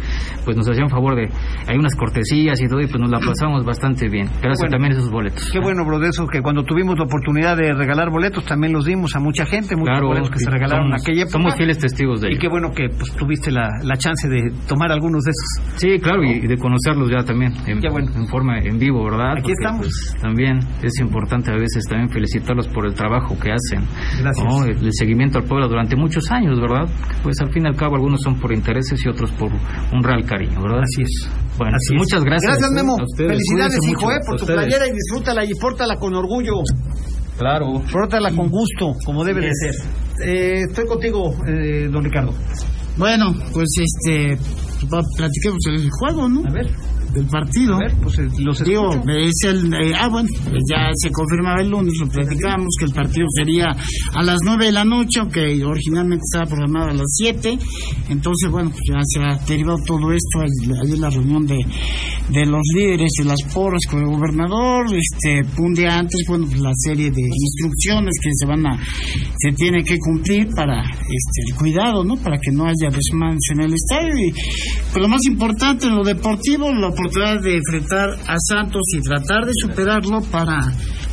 [0.44, 1.28] pues nos hacían favor de,
[1.66, 4.26] hay unas cortesías y todo y pues nos la pasamos bastante bien.
[4.40, 4.70] Gracias Bueno.
[4.72, 5.50] también a esos boletos.
[5.52, 8.84] Qué bueno, bro, de eso que cuando tuvimos la oportunidad de regalar boletos también los
[8.86, 11.32] dimos a mucha gente, muchos Claro, boletos que se regalaron somos, en aquella época.
[11.32, 12.40] somos fieles testigos de Y ello.
[12.40, 15.78] qué bueno que pues, tuviste la, la chance de tomar algunos de esos.
[15.80, 18.10] Sí, claro, y, y de conocerlos ya también en, Qué bueno.
[18.14, 19.32] en forma en vivo, ¿verdad?
[19.32, 19.86] Aquí Porque, estamos.
[19.86, 23.86] pues, también es importante a veces también felicitarlos por el trabajo que hacen.
[24.20, 24.46] Gracias.
[24.46, 24.64] ¿no?
[24.64, 26.86] El, el seguimiento al pueblo durante muchos años, ¿verdad?
[27.22, 30.24] Pues al fin y al cabo algunos son por intereses y otros por un real
[30.24, 30.80] cariño, ¿verdad?
[30.82, 31.30] Así es.
[31.58, 31.98] Bueno, Así es.
[31.98, 32.52] muchas gracias.
[32.58, 32.96] Gracias, Memo.
[32.98, 33.30] A ustedes.
[33.30, 34.12] Felicidades, Cuídense hijo, mucho.
[34.16, 36.52] eh, por tu playera y disfrútala y pórtala con orgullo.
[37.38, 37.82] Claro.
[37.92, 39.74] Pórtala con gusto, como debe de ser.
[40.24, 42.32] Eh, estoy contigo, eh, don Ricardo.
[42.96, 44.38] Bueno, pues este,
[45.16, 46.46] platiquemos el juego, ¿no?
[46.48, 46.70] A ver.
[47.14, 47.78] Del partido.
[47.78, 49.72] Ver, pues eh, los Digo, es el.
[49.72, 53.66] eh, ah, bueno, pues ya se confirmaba el lunes, lo platicamos, que el partido sería
[53.66, 57.58] a las 9 de la noche, aunque originalmente estaba programado a las 7.
[58.08, 61.58] Entonces, bueno, pues ya se ha derivado todo esto en la reunión de,
[62.30, 64.86] de los líderes de las porras con el gobernador.
[64.86, 68.78] Este, un día antes, bueno, pues la serie de instrucciones que se van a.
[69.38, 72.16] se tiene que cumplir para este, el cuidado, ¿no?
[72.16, 74.18] Para que no haya desmanes en el estadio.
[74.18, 79.00] Y pues lo más importante en lo deportivo, la oportunidad de enfrentar a Santos y
[79.00, 80.58] tratar de superarlo para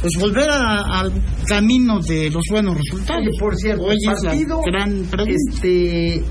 [0.01, 1.11] pues volver al
[1.47, 3.27] camino de los buenos resultados.
[3.39, 5.35] por cierto, Hoy es la gran pregunta.
[5.53, 6.23] este,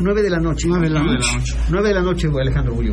[0.00, 0.66] 9 de la noche.
[0.68, 1.54] 9 de la noche.
[1.70, 2.88] 9 de la noche, Alejandro güey.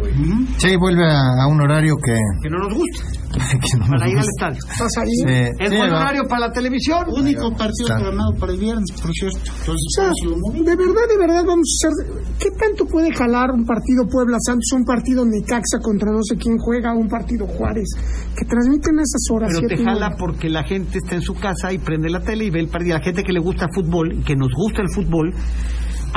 [0.57, 4.09] Sí, vuelve a, a un horario que, Que no nos gusta, que no nos para
[4.09, 4.49] ir al gusta.
[4.49, 4.71] estadio.
[4.71, 5.15] ¿Estás ahí?
[5.15, 5.99] Sí, Es sí, buen va.
[6.01, 7.05] horario para la televisión.
[7.09, 9.39] Único partido programado para el viernes, por cierto.
[9.39, 10.11] Entonces, O sea,
[10.53, 12.21] de verdad, de verdad vamos a hacer...
[12.39, 16.57] ¿Qué tanto puede jalar un partido Puebla Santos, un partido Necaxa contra no sé quién
[16.57, 17.87] juega, un partido Juárez?
[18.37, 19.51] Que transmiten esas horas.
[19.55, 20.15] Pero te jala nueve.
[20.19, 22.97] porque la gente está en su casa y prende la tele y ve el partido.
[22.97, 25.33] La gente que le gusta fútbol, y que nos gusta el fútbol,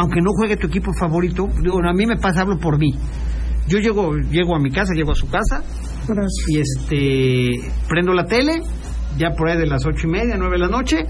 [0.00, 2.90] aunque no juegue tu equipo favorito, digo, a mí me pasa, hablo por mí.
[3.68, 5.62] Yo llego, llego a mi casa, llego a su casa
[6.08, 6.48] Gracias.
[6.48, 8.62] y este prendo la tele,
[9.18, 11.04] ya por ahí de las ocho y media, nueve de la noche,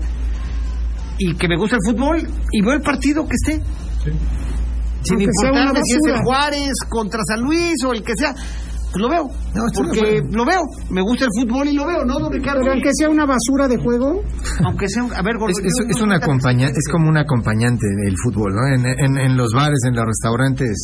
[1.18, 2.18] y que me gusta el fútbol
[2.50, 3.62] y veo el partido que esté.
[5.02, 6.24] Sin Aunque sea importar si es el.
[6.24, 9.28] Juárez contra San Luis o el que sea, pues lo veo.
[9.54, 10.60] No, porque lo veo.
[10.90, 12.60] Me gusta el fútbol y lo veo, ¿no, don Ricardo?
[12.60, 14.22] Pero aunque sea una basura de juego,
[14.64, 17.86] Aunque sea, un- a ver, gordo, Es, es, es una acompañante, es como un acompañante
[18.04, 18.66] del fútbol, ¿no?
[18.74, 20.76] En, en, en los bares, en los restaurantes,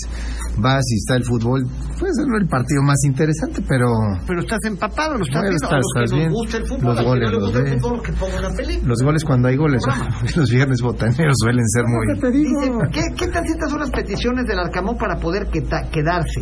[0.59, 1.62] vas y está el fútbol,
[1.98, 3.87] puede ser no el partido más interesante, pero
[4.26, 5.66] Pero estás empapado, lo estás Bueno, viendo.
[5.66, 6.33] estás- a los que estás nos bien.
[6.33, 7.81] gusta el fútbol, Los goles los gusta el ve.
[7.81, 8.88] fútbol, que pongan la película.
[8.88, 9.83] los goles cuando hay goles,
[10.37, 12.18] los viernes botaneros suelen ser muy...
[12.20, 16.40] te digo, Dice, ¿qué, ¿qué estas son las peticiones del Arcamón para poder queta- quedarse?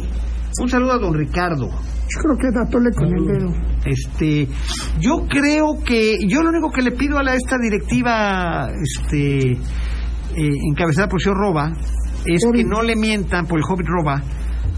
[0.60, 1.68] Un saludo a don Ricardo.
[2.14, 3.52] Yo creo que datole con el dedo.
[3.84, 4.48] Este,
[5.00, 10.52] yo creo que yo lo único que le pido a la, esta directiva, este, eh,
[10.70, 11.72] encabezada por el señor Roba,
[12.24, 14.22] es que no le mientan por el Hobbit Roba,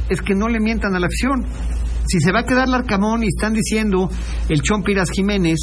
[0.09, 1.44] es que no le mientan a la afición.
[2.07, 4.09] Si se va a quedar el Arcamón y están diciendo
[4.49, 5.59] el Chompiras Jiménez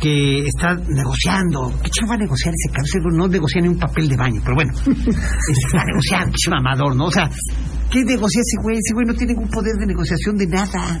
[0.00, 2.98] que está negociando, ¿qué chico va a negociar ese?
[2.98, 7.06] Ese No negocia ni un papel de baño, pero bueno, está negociando, qué mamador, ¿no?
[7.06, 7.30] O sea,
[7.90, 8.76] ¿qué negocia ese güey?
[8.76, 11.00] Ese güey no tiene ningún poder de negociación de nada.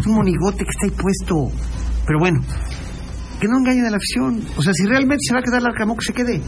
[0.00, 1.52] Es un monigote que está ahí puesto.
[2.06, 2.40] Pero bueno,
[3.40, 4.42] que no engañen a la afición.
[4.56, 6.40] O sea, si realmente se va a quedar el Arcamón, que se quede.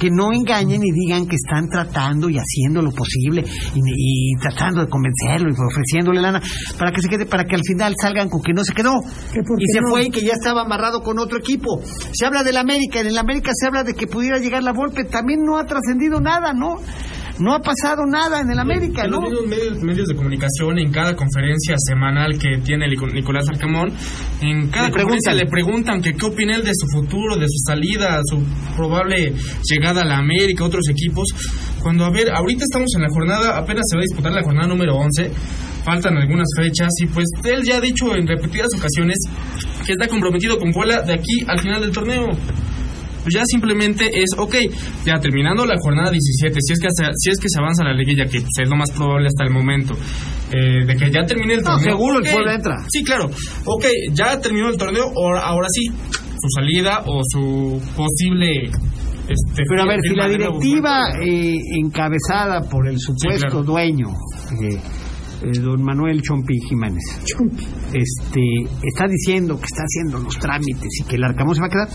[0.00, 4.80] Que no engañen y digan que están tratando y haciendo lo posible y, y tratando
[4.82, 6.40] de convencerlo y ofreciéndole lana
[6.78, 9.72] para que se quede, para que al final salgan con que no se quedó y
[9.72, 9.88] se no.
[9.90, 11.80] fue y que ya estaba amarrado con otro equipo.
[12.12, 15.02] Se habla del América, en el América se habla de que pudiera llegar la Volpe,
[15.02, 16.76] también no ha trascendido nada, ¿no?
[17.40, 19.20] No ha pasado nada en el América, En ¿no?
[19.20, 23.88] los medios, medios de comunicación, en cada conferencia semanal que tiene Nicolás Arcamón,
[24.40, 27.58] en cada Le conferencia le preguntan que qué opina él de su futuro, de su
[27.66, 28.42] salida, su
[28.76, 29.32] probable
[29.64, 31.28] llegada a la América, otros equipos.
[31.80, 34.66] Cuando, a ver, ahorita estamos en la jornada, apenas se va a disputar la jornada
[34.66, 35.30] número 11,
[35.84, 39.16] faltan algunas fechas y pues él ya ha dicho en repetidas ocasiones
[39.86, 42.28] que está comprometido con Puebla de aquí al final del torneo.
[43.28, 44.54] Pues ya simplemente es, ok,
[45.04, 47.92] ya terminando la jornada 17, si es que, se- si es que se avanza la
[47.92, 49.92] liguilla, que pues, es lo más probable hasta el momento,
[50.50, 51.90] eh, de que ya termine el No, torneo.
[51.96, 52.32] seguro el.
[52.32, 52.76] Puebla entra.
[52.88, 53.26] Sí, claro.
[53.66, 58.70] Ok, ya terminó el torneo, ahora, ahora sí, su salida o su posible...
[59.28, 63.62] Este, Pero a ver, si la directiva eh, encabezada por el supuesto claro.
[63.62, 64.80] dueño, eh,
[65.42, 67.04] eh, don Manuel Chompi Jiménez,
[67.92, 68.40] este,
[68.82, 71.88] está diciendo que está haciendo los trámites y que el Arcamón se va a quedar,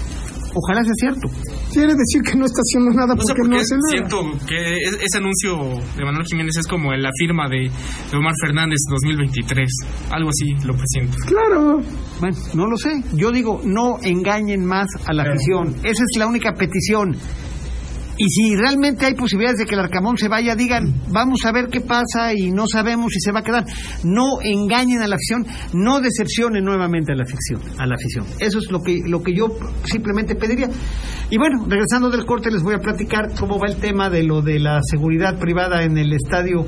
[0.53, 1.29] ojalá sea cierto.
[1.71, 3.89] Quiere decir que no está haciendo nada No porque por no hace nada.
[3.89, 5.57] siento que es- ese anuncio
[5.97, 7.69] de Manuel Jiménez es como la firma de,
[8.11, 9.69] de Omar Fernández 2023.
[10.11, 11.17] Algo así lo presiento.
[11.27, 11.81] Claro.
[12.19, 13.03] Bueno, no lo sé.
[13.13, 15.69] Yo digo, no engañen más a la afición.
[15.83, 17.15] Esa es la única petición.
[18.17, 21.67] Y si realmente hay posibilidades de que el Arcamón se vaya, digan, vamos a ver
[21.67, 23.65] qué pasa y no sabemos si se va a quedar.
[24.04, 27.62] No engañen a la afición, no decepcionen nuevamente a la afición.
[27.80, 28.26] A la afición.
[28.39, 29.47] Eso es lo que, lo que yo
[29.86, 30.69] simplemente pediría.
[31.30, 34.41] Y bueno, regresando del corte les voy a platicar cómo va el tema de lo
[34.41, 36.65] de la seguridad privada en el estadio.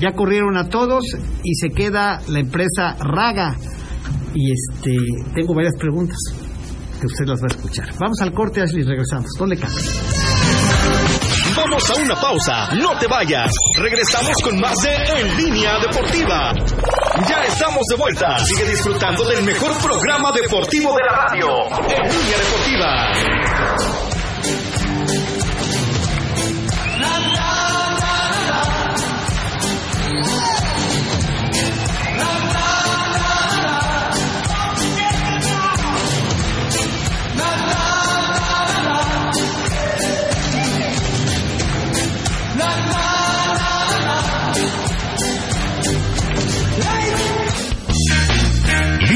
[0.00, 1.04] Ya corrieron a todos
[1.42, 3.56] y se queda la empresa Raga.
[4.34, 4.96] Y este,
[5.34, 6.18] tengo varias preguntas
[7.00, 7.88] que usted las va a escuchar.
[7.98, 9.30] Vamos al corte, Ashley, regresamos.
[9.46, 10.11] Le cambies.
[11.56, 13.50] Vamos a una pausa, no te vayas.
[13.76, 16.52] Regresamos con más de En Línea Deportiva.
[17.28, 18.38] Ya estamos de vuelta.
[18.38, 21.48] Sigue disfrutando del mejor programa deportivo de la radio.
[21.90, 24.11] En Línea Deportiva.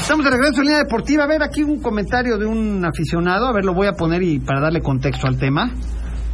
[0.02, 1.24] Estamos de regreso en línea deportiva.
[1.24, 3.48] A ver, aquí un comentario de un aficionado.
[3.48, 5.72] A ver, lo voy a poner y para darle contexto al tema.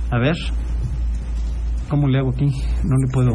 [0.10, 0.38] A ver.
[1.88, 2.48] ¿Cómo le hago aquí?
[2.84, 3.30] No le puedo.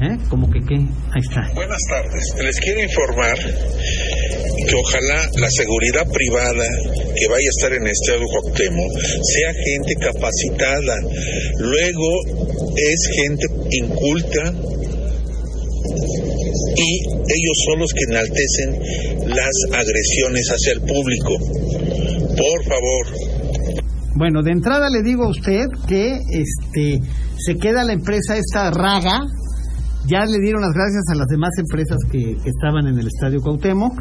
[0.00, 0.16] ¿Eh?
[0.28, 0.74] ¿Cómo que qué?
[0.76, 1.48] Ahí está.
[1.54, 2.24] Buenas tardes.
[2.42, 6.66] Les quiero informar que ojalá la seguridad privada
[7.16, 10.96] que vaya a estar en Estadio Cuauhtémoc sea gente capacitada.
[11.58, 12.08] Luego
[12.76, 14.52] es gente inculta
[16.76, 18.70] y ellos son los que enaltecen
[19.28, 21.38] las agresiones hacia el público.
[22.36, 23.06] Por favor.
[24.16, 27.00] Bueno, de entrada le digo a usted que este
[27.38, 29.20] se queda la empresa esta Raga.
[30.06, 33.40] Ya le dieron las gracias a las demás empresas que, que estaban en el Estadio
[33.40, 34.00] Cuauhtémoc.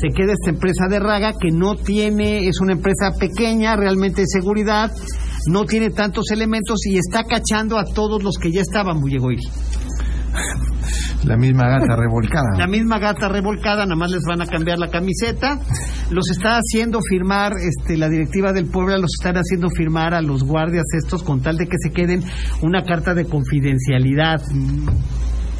[0.00, 4.28] Se queda esta empresa de Raga que no tiene, es una empresa pequeña, realmente de
[4.28, 4.92] seguridad,
[5.48, 9.42] no tiene tantos elementos y está cachando a todos los que ya estaban, Bullegoiri.
[11.24, 12.56] La misma gata revolcada.
[12.56, 15.58] La misma gata revolcada, nada más les van a cambiar la camiseta.
[16.10, 20.44] Los está haciendo firmar, este, la directiva del Puebla los están haciendo firmar a los
[20.44, 22.22] guardias estos con tal de que se queden
[22.62, 24.40] una carta de confidencialidad.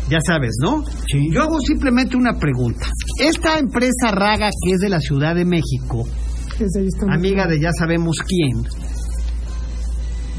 [0.08, 0.84] Ya sabes, ¿no?
[1.32, 2.86] Yo hago simplemente una pregunta.
[3.20, 6.08] Esta empresa Raga, que es de la Ciudad de México,
[7.08, 8.64] amiga de ya sabemos quién,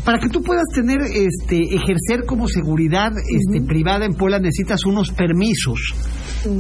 [0.04, 5.12] para que tú puedas tener, este, ejercer como seguridad este, privada en Puebla necesitas unos
[5.12, 5.94] permisos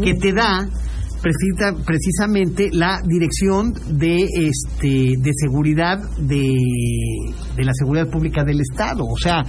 [0.04, 0.69] que te da
[1.21, 6.55] precisa- precisamente la dirección de este de seguridad de,
[7.55, 9.03] de la seguridad pública del estado.
[9.05, 9.43] O sea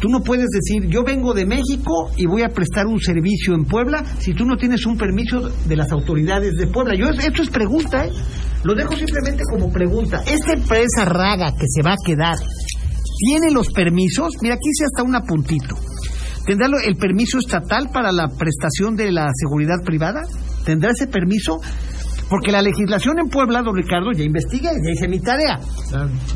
[0.00, 3.64] tú no puedes decir yo vengo de México y voy a prestar un servicio en
[3.64, 7.48] Puebla si tú no tienes un permiso de las autoridades de Puebla yo esto es
[7.48, 8.10] pregunta ¿eh?
[8.62, 10.22] lo dejo simplemente como pregunta.
[10.26, 12.36] Esta empresa raga que se va a quedar
[13.18, 15.76] tiene los permisos mira aquí hice hasta un apuntito.
[16.44, 20.22] ¿Tendrá el permiso estatal para la prestación de la seguridad privada?
[20.66, 21.60] ¿Tendrá ese permiso?
[22.28, 25.60] Porque la legislación en Puebla, don Ricardo, ya investigué, ya hice mi tarea.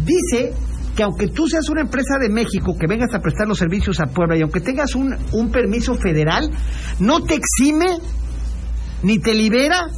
[0.05, 0.53] Dice
[0.97, 4.07] que aunque tú seas una empresa de México que vengas a prestar los servicios a
[4.07, 6.49] Puebla y aunque tengas un, un permiso federal,
[7.01, 7.99] no te exime
[9.03, 9.89] ni te libera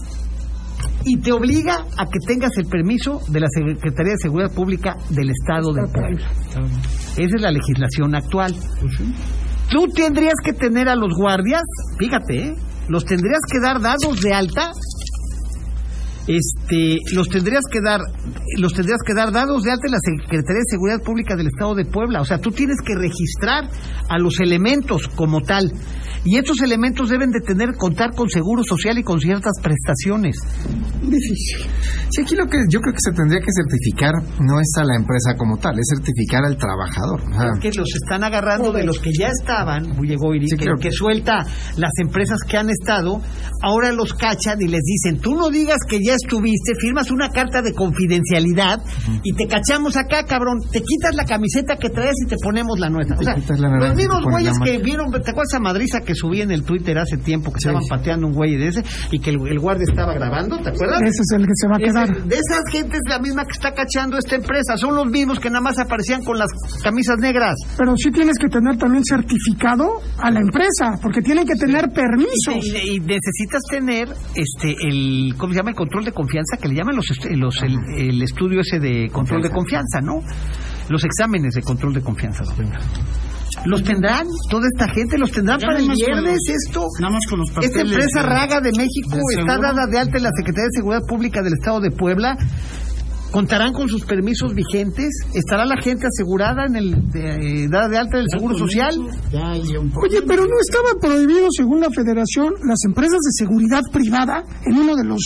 [1.04, 5.30] y te obliga a que tengas el permiso de la Secretaría de Seguridad Pública del
[5.30, 6.26] Estado de Puebla.
[7.16, 8.54] Esa es la legislación actual.
[9.70, 11.62] Tú tendrías que tener a los guardias,
[11.98, 12.54] fíjate, ¿eh?
[12.88, 14.72] Los tendrías que dar dados de alta.
[16.26, 18.00] Este, los tendrías que dar,
[18.58, 21.74] los tendrías que dar dados de alta en la Secretaría de Seguridad Pública del Estado
[21.74, 22.20] de Puebla.
[22.20, 23.68] O sea, tú tienes que registrar
[24.08, 25.72] a los elementos como tal.
[26.24, 30.36] Y estos elementos deben de tener, contar con seguro social y con ciertas prestaciones.
[31.02, 31.66] Difícil.
[32.10, 34.94] Sí, aquí lo que yo creo que se tendría que certificar no es a la
[34.94, 37.20] empresa como tal, es certificar al trabajador.
[37.32, 40.78] Sea, Es que los están agarrando de los que ya estaban, Bullegoiri, Sí, que, claro.
[40.78, 41.38] que suelta
[41.76, 43.20] las empresas que han estado,
[43.62, 47.62] ahora los cachan y les dicen, tú no digas que ya estuviste, firmas una carta
[47.62, 48.80] de confidencialidad
[49.22, 52.88] y te cachamos acá, cabrón, te quitas la camiseta que traes y te ponemos la
[52.90, 53.16] nuestra.
[53.18, 56.64] O sea, los mismos güeyes que vieron, ¿te acuerdas esa madriza que subí en el
[56.64, 57.68] Twitter hace tiempo que Sí.
[57.68, 61.00] estaban pateando un güey de ese y que el, el guardia estaba grabando, ¿te acuerdas?
[61.02, 62.24] Ese es el que se va a Ese- quedar.
[62.28, 65.60] de esas gentes la misma que está cachando esta empresa, son los mismos que nada
[65.60, 66.48] más aparecían con las
[66.82, 67.54] camisas negras.
[67.78, 72.64] Pero sí tienes que tener también certificado a la empresa, porque tienen que tener permisos.
[72.64, 75.70] Y, y necesitas tener este el ¿cómo se llama?
[75.70, 79.08] el control de confianza que le llaman los, est- los el, el estudio ese de
[79.10, 80.22] control de confianza, ¿no?
[80.88, 82.44] Los exámenes de control de confianza.
[83.66, 84.26] ¿Los tendrán?
[84.50, 86.86] ¿Toda esta gente los tendrán Ya para el viernes los- esto?
[87.00, 87.70] Nada más con los papeles.
[87.70, 90.76] Esta empresa de- Raga de México de está dada de alta en la Secretaría de
[90.78, 92.36] Seguridad Pública del Estado de Puebla.
[93.30, 95.08] ¿Contarán con sus permisos vigentes?
[95.34, 98.94] ¿Estará la gente asegurada en el de- eh, dada de alta del Seguro Social?
[100.02, 104.96] Oye, pero no estaba prohibido, según la Federación, las empresas de seguridad privada en uno
[104.96, 105.20] de los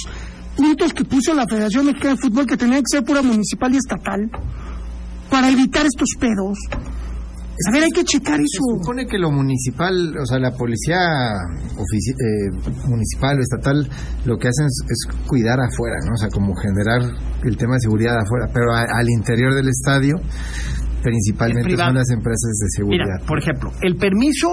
[0.57, 3.77] puntos que puso la Federación Mexicana de Fútbol que tenía que ser pura municipal y
[3.77, 4.31] estatal
[5.31, 6.59] para evitar estos pedos.
[7.69, 8.61] A ver, hay que checar Se eso.
[8.83, 12.51] supone que lo municipal, o sea, la policía eh,
[12.87, 13.89] municipal o estatal,
[14.27, 16.13] lo que hacen es, es cuidar afuera, ¿no?
[16.13, 17.01] O sea, como generar
[17.45, 20.17] el tema de seguridad afuera, pero a- al interior del estadio,
[21.11, 21.89] principalmente privado.
[21.91, 23.05] son las empresas de seguridad.
[23.05, 24.49] Mira, por ejemplo, el permiso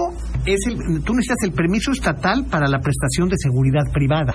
[0.46, 4.34] es el, tú necesitas el permiso estatal para la prestación de seguridad privada.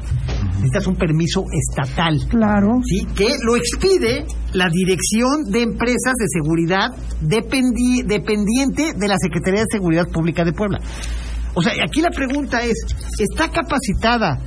[0.55, 2.19] Necesitas un permiso estatal.
[2.29, 2.79] Claro.
[2.83, 3.05] ¿sí?
[3.15, 6.89] que lo expide la Dirección de Empresas de Seguridad
[7.21, 10.79] dependi- dependiente de la Secretaría de Seguridad Pública de Puebla.
[11.55, 12.75] O sea, aquí la pregunta es,
[13.19, 14.39] ¿está capacitada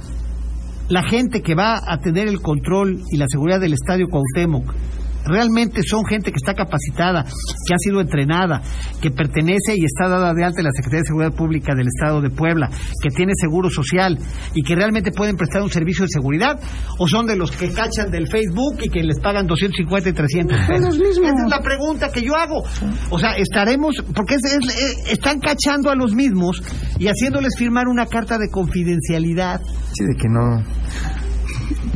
[0.89, 4.73] la gente que va a tener el control y la seguridad del Estadio Cuauhtémoc
[5.25, 8.63] realmente son gente que está capacitada, que ha sido entrenada,
[9.01, 12.21] que pertenece y está dada de alta en la Secretaría de Seguridad Pública del Estado
[12.21, 12.69] de Puebla,
[13.03, 14.19] que tiene seguro social
[14.55, 16.59] y que realmente pueden prestar un servicio de seguridad,
[16.99, 20.59] o son de los que cachan del Facebook y que les pagan 250 y 300
[20.67, 20.97] pesos?
[20.97, 22.63] Esa es la pregunta que yo hago.
[23.11, 26.63] O sea, estaremos, porque es- es- eh, están cachando a los mismos
[26.99, 29.61] y haciéndoles firmar una carta de confidencialidad.
[29.93, 30.63] Sí, de que no.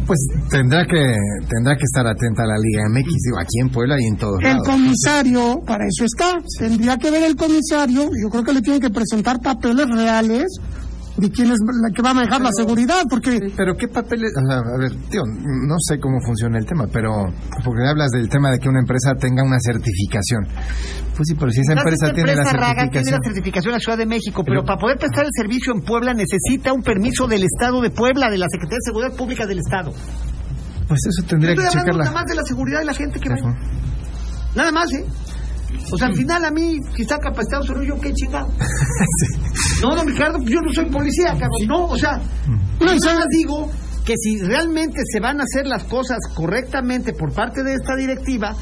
[0.06, 0.18] Pues
[0.50, 1.02] tendrá que
[1.48, 4.38] tendrá que estar atenta a la Liga MX, digo, aquí en Puebla y en todos
[4.40, 4.68] El lados.
[4.68, 6.38] comisario, para eso está.
[6.58, 8.10] Tendría que ver el comisario.
[8.22, 10.46] Yo creo que le tienen que presentar papeles reales
[11.16, 14.44] de quién es la que va a manejar la seguridad, porque Pero qué papeles, o
[14.48, 17.10] sea, a ver, tío, no sé cómo funciona el tema, pero
[17.64, 20.44] porque hablas del tema de que una empresa tenga una certificación.
[21.16, 23.16] Pues sí, pero si esa empresa tiene la empresa Raga tiene certificación.
[23.16, 26.12] la certificación en la Ciudad de México, pero, para poder prestar el servicio en Puebla
[26.12, 29.92] necesita un permiso del Estado de Puebla, de la Secretaría de Seguridad Pública del Estado.
[30.88, 32.04] Pues eso tendría Estoy que hablando checarla.
[32.04, 33.36] nada más de la seguridad de la gente que va.
[34.54, 35.04] Nada más, ¿eh?
[35.92, 38.48] O sea, al final a mí, si está capacitado solo yo, qué chingado.
[39.82, 41.66] No, don Ricardo, yo no soy policía, cabrón.
[41.68, 42.18] No, o sea,
[42.80, 43.70] yo nada más digo
[44.06, 48.54] que si realmente se van a hacer las cosas correctamente por parte de esta directiva,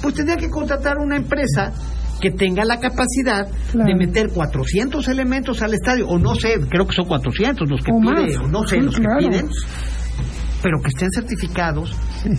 [0.00, 1.72] pues tendría que contratar una empresa
[2.20, 6.94] que tenga la capacidad de meter 400 elementos al estadio, o no sé, creo que
[6.94, 8.36] son 400 los que O pide, más.
[8.44, 9.18] o no sé, Sí, los claro.
[9.18, 9.48] que piden,
[10.62, 11.94] pero que estén certificados,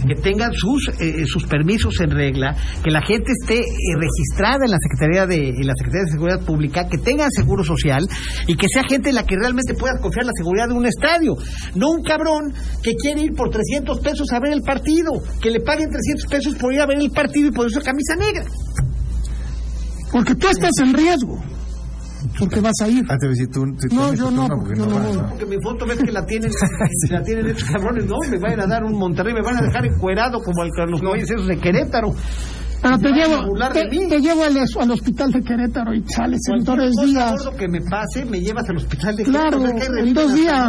[0.07, 4.71] que tengan sus eh, sus permisos en regla, que la gente esté eh, registrada en
[4.71, 8.07] la Secretaría de en la Secretaría de Seguridad Pública, que tengan seguro social
[8.47, 11.35] y que sea gente en la que realmente pueda confiar la seguridad de un estadio,
[11.75, 12.53] no un cabrón
[12.83, 15.11] que quiere ir por 300 pesos a ver el partido,
[15.41, 18.15] que le paguen 300 pesos por ir a ver el partido y por eso camisa
[18.15, 18.45] negra.
[20.11, 21.41] porque tú estás en riesgo.
[22.41, 23.05] Porque vas a ir.
[23.09, 25.17] Ah, te a decir, tú, tú- No, yo tú no, porque yo no voy.
[25.29, 26.51] Porque mi foto ves que la tienen,
[27.09, 29.85] la tienen estos cabrones, no, me vayan a dar un Monterrey, me van a dejar
[29.85, 32.13] encuerado como el Carlos esos de Querétaro.
[32.81, 33.69] Pero te van a llevo,
[34.09, 37.31] te, llevo al, al hospital de Querétaro y sales en dos días.
[37.43, 40.33] gordo, que me pase, me llevas al hospital de Claro, Querétaro, que hay en dos
[40.33, 40.67] días,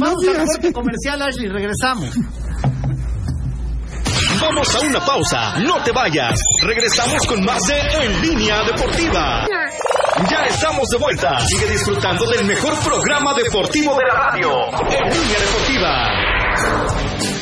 [0.00, 0.46] Vamos al días.
[0.48, 2.10] corte comercial, Ashley, regresamos.
[4.42, 6.34] Vamos a una pausa, no te vayas.
[6.64, 9.46] Regresamos con más de En Línea Deportiva.
[10.28, 11.38] Ya estamos de vuelta.
[11.46, 14.50] Sigue disfrutando del mejor programa deportivo de la radio.
[14.90, 17.41] En Línea Deportiva.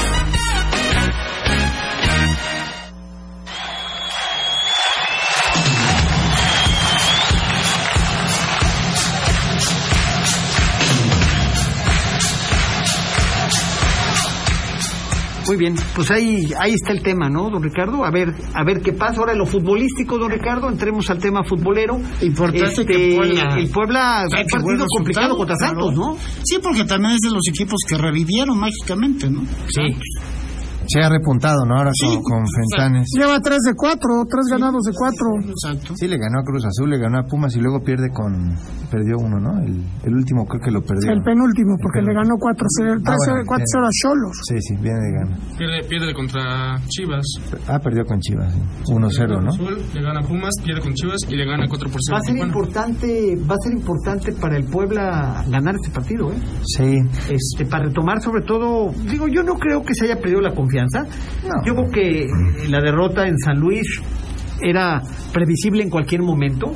[15.51, 18.05] Muy bien, pues ahí, ahí está el tema, ¿no, don Ricardo?
[18.05, 19.19] A ver, a ver qué pasa.
[19.19, 21.99] Ahora en lo futbolístico, don Ricardo, entremos al tema futbolero.
[22.21, 25.73] Importante Este, que Puebla- El Puebla, Saque un partido complicado contra claro.
[25.81, 26.17] Santos, ¿no?
[26.45, 29.41] Sí, porque también es de los equipos que revivieron mágicamente, ¿no?
[29.67, 29.81] Sí.
[30.91, 31.77] Se ha repuntado, ¿no?
[31.77, 33.07] Ahora con, con Fentanes.
[33.17, 35.27] Lleva tres de cuatro, tres ganados de cuatro.
[35.47, 35.95] Exacto.
[35.95, 38.55] Sí, le ganó a Cruz Azul, le ganó a Pumas y luego pierde con...
[38.91, 39.57] Perdió uno, ¿no?
[39.63, 41.11] El, el último creo que lo perdió.
[41.13, 43.85] El penúltimo, porque le ganó 4-0 Ah, bueno, 4-0 bien.
[43.85, 44.37] a Cholos.
[44.49, 45.37] Sí, sí, viene de gana.
[45.57, 47.23] Pierde, pierde contra Chivas.
[47.69, 48.59] Ah, perdió con Chivas, sí.
[48.91, 49.49] 1-0, ¿no?
[49.49, 52.15] Azul, le gana Pumas, pierde con Chivas y le gana 4 por 0.
[52.15, 56.35] Va a ser importante, va a ser importante para el Puebla ganar este partido, ¿eh?
[56.75, 56.99] Sí.
[57.29, 60.80] Este, para retomar sobre todo, digo, yo no creo que se haya perdido la confianza.
[61.65, 62.27] Yo creo que eh,
[62.69, 64.01] la derrota en San Luis
[64.61, 65.01] era
[65.33, 66.71] previsible en cualquier momento.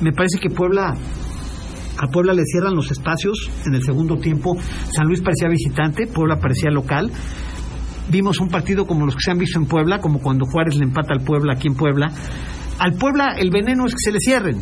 [0.00, 0.94] Me parece que Puebla
[1.98, 4.56] a Puebla le cierran los espacios en el segundo tiempo.
[4.94, 7.10] San Luis parecía visitante, Puebla parecía local.
[8.10, 10.84] Vimos un partido como los que se han visto en Puebla, como cuando Juárez le
[10.84, 12.10] empata al Puebla aquí en Puebla.
[12.78, 14.58] Al Puebla el veneno es que se le cierren.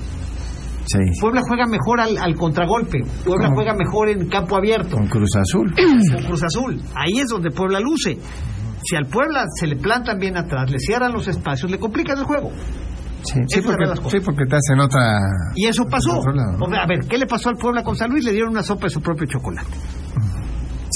[0.86, 0.98] Sí.
[1.20, 2.98] Puebla juega mejor al, al contragolpe.
[3.24, 4.96] Puebla juega mejor en campo abierto.
[4.96, 5.74] Con Cruz Azul.
[5.74, 6.80] Con Cruz Azul.
[6.94, 8.18] Ahí es donde Puebla luce.
[8.84, 12.24] Si al Puebla se le plantan bien atrás, le cierran los espacios, le complican el
[12.24, 12.50] juego.
[13.22, 15.18] Sí, porque, sí, te hacen otra...
[15.54, 16.18] Y eso pasó.
[16.18, 16.22] O
[16.70, 18.22] sea, A ver, ¿qué le pasó al Puebla con San Luis?
[18.24, 19.70] Le dieron una sopa de su propio chocolate.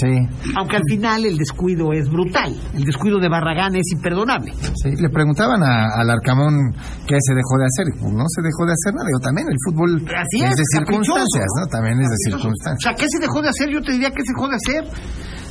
[0.01, 0.15] Sí,
[0.55, 2.55] Aunque al final el descuido es brutal.
[2.73, 4.53] El descuido de Barragán es imperdonable.
[4.77, 4.91] sí.
[4.97, 6.71] Le preguntaban a- al Arcamón
[7.05, 7.87] qué se dejó de hacer.
[8.15, 9.07] no se dejó de hacer nada.
[9.09, 11.63] Digo, también el fútbol Así es, es, de circunstancias, ¿no?
[11.63, 11.67] ¿no?
[11.67, 12.79] También es de O circunstancias.
[12.85, 13.71] sea, ¿qué se dejó de hacer?
[13.71, 14.85] Yo te diría que se dejó de hacer.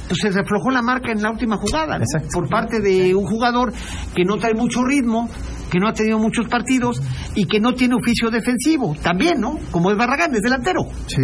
[0.08, 2.00] Pues se aflojó la marca en la última jugada,
[2.32, 3.74] por parte de un jugador
[4.16, 5.30] que no trae mucho ritmo,
[5.70, 7.02] que no ha tenido muchos partidos
[7.36, 9.60] y que no tiene oficio defensivo, también, ¿no?
[9.72, 10.82] Como es Barragán, es delantero.
[11.08, 11.24] Sí.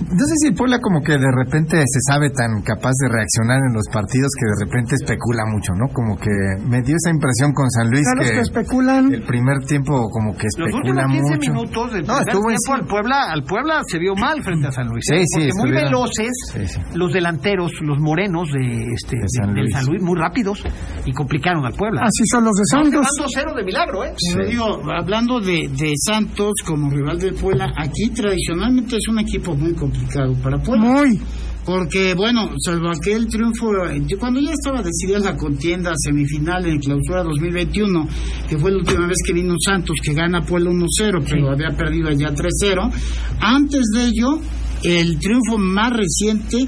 [0.00, 3.72] No sé si Puebla como que de repente se sabe tan capaz de reaccionar en
[3.74, 5.86] los partidos que de repente especula mucho, ¿no?
[5.92, 6.30] Como que
[6.66, 9.14] me dio esa impresión con San Luis Claro, los que que especulan.
[9.14, 11.50] el primer tiempo como que Los especula últimos 15 mucho.
[11.52, 12.74] minutos del No, primer estuvo tiempo encima.
[12.76, 15.04] al Puebla, al Puebla se vio mal frente a San Luis.
[15.08, 15.24] Sí, ¿eh?
[15.26, 16.80] sí, Porque muy veloces, Sí, sí.
[16.94, 19.74] los delanteros, los morenos de, este, De San de- del Luis.
[19.74, 20.62] San Luis, muy rápidos
[21.06, 22.02] y complicaron al Puebla.
[22.04, 23.00] Así son los de No, Santos.
[23.02, 24.12] van 2-0 de milagro, ¿eh?
[24.34, 29.54] Pero digo, hablando de, de Santos como rival del Puebla, aquí tradicionalmente es un equipo
[29.56, 29.93] muy complicado
[30.42, 30.84] para Puebla.
[30.84, 31.20] Muy.
[31.64, 33.72] Porque, bueno, salvo aquel triunfo,
[34.18, 38.06] cuando ya estaba decidida la contienda semifinal en clausura 2021,
[38.48, 42.08] que fue la última vez que vino Santos, que gana Puebla 1-0, pero había perdido
[42.08, 42.92] allá 3-0.
[43.40, 44.40] Antes de ello,
[44.82, 46.66] el triunfo más reciente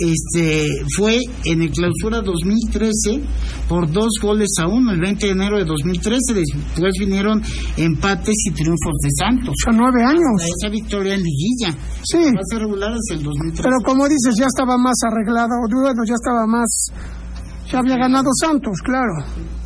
[0.00, 3.20] este fue en el clausura 2013
[3.68, 6.18] por dos goles a uno, el 20 de enero de 2013.
[6.34, 7.42] Después vinieron
[7.76, 9.54] empates y triunfos de Santos.
[9.64, 10.42] Son nueve años.
[10.42, 11.76] Esa victoria en liguilla.
[12.02, 12.24] Sí.
[12.50, 13.62] Ser regular hasta el 2013.
[13.62, 15.54] Pero como dices, ya estaba más arreglado.
[15.70, 17.19] Bueno, ya estaba más.
[17.72, 19.12] Ya había ganado Santos, claro.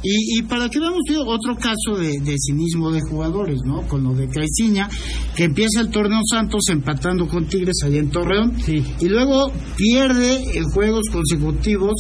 [0.03, 3.81] Y, y para que veamos tío, otro caso de, de cinismo de jugadores, ¿no?
[3.89, 4.89] Con lo de Caiciña,
[5.35, 10.65] que empieza el torneo Santos empatando con Tigres allá en Torreón, y luego pierde en
[10.65, 11.95] juegos consecutivos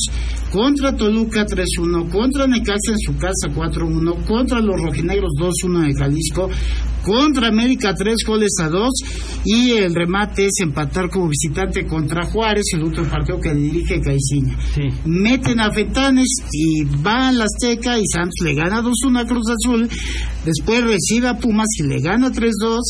[0.52, 6.50] contra Toluca 3-1, contra Necaxa en su casa 4-1, contra los rojinegros 2-1 de Jalisco,
[7.04, 8.90] contra América 3 goles a 2,
[9.44, 14.56] y el remate es empatar como visitante contra Juárez, el otro partido que dirige Caiciña.
[15.04, 19.44] Meten a Fentanes y va a la Azteca y Santos le gana 2-1 a Cruz
[19.50, 19.88] Azul.
[20.44, 22.80] Después recibe a Pumas y le gana 3-2.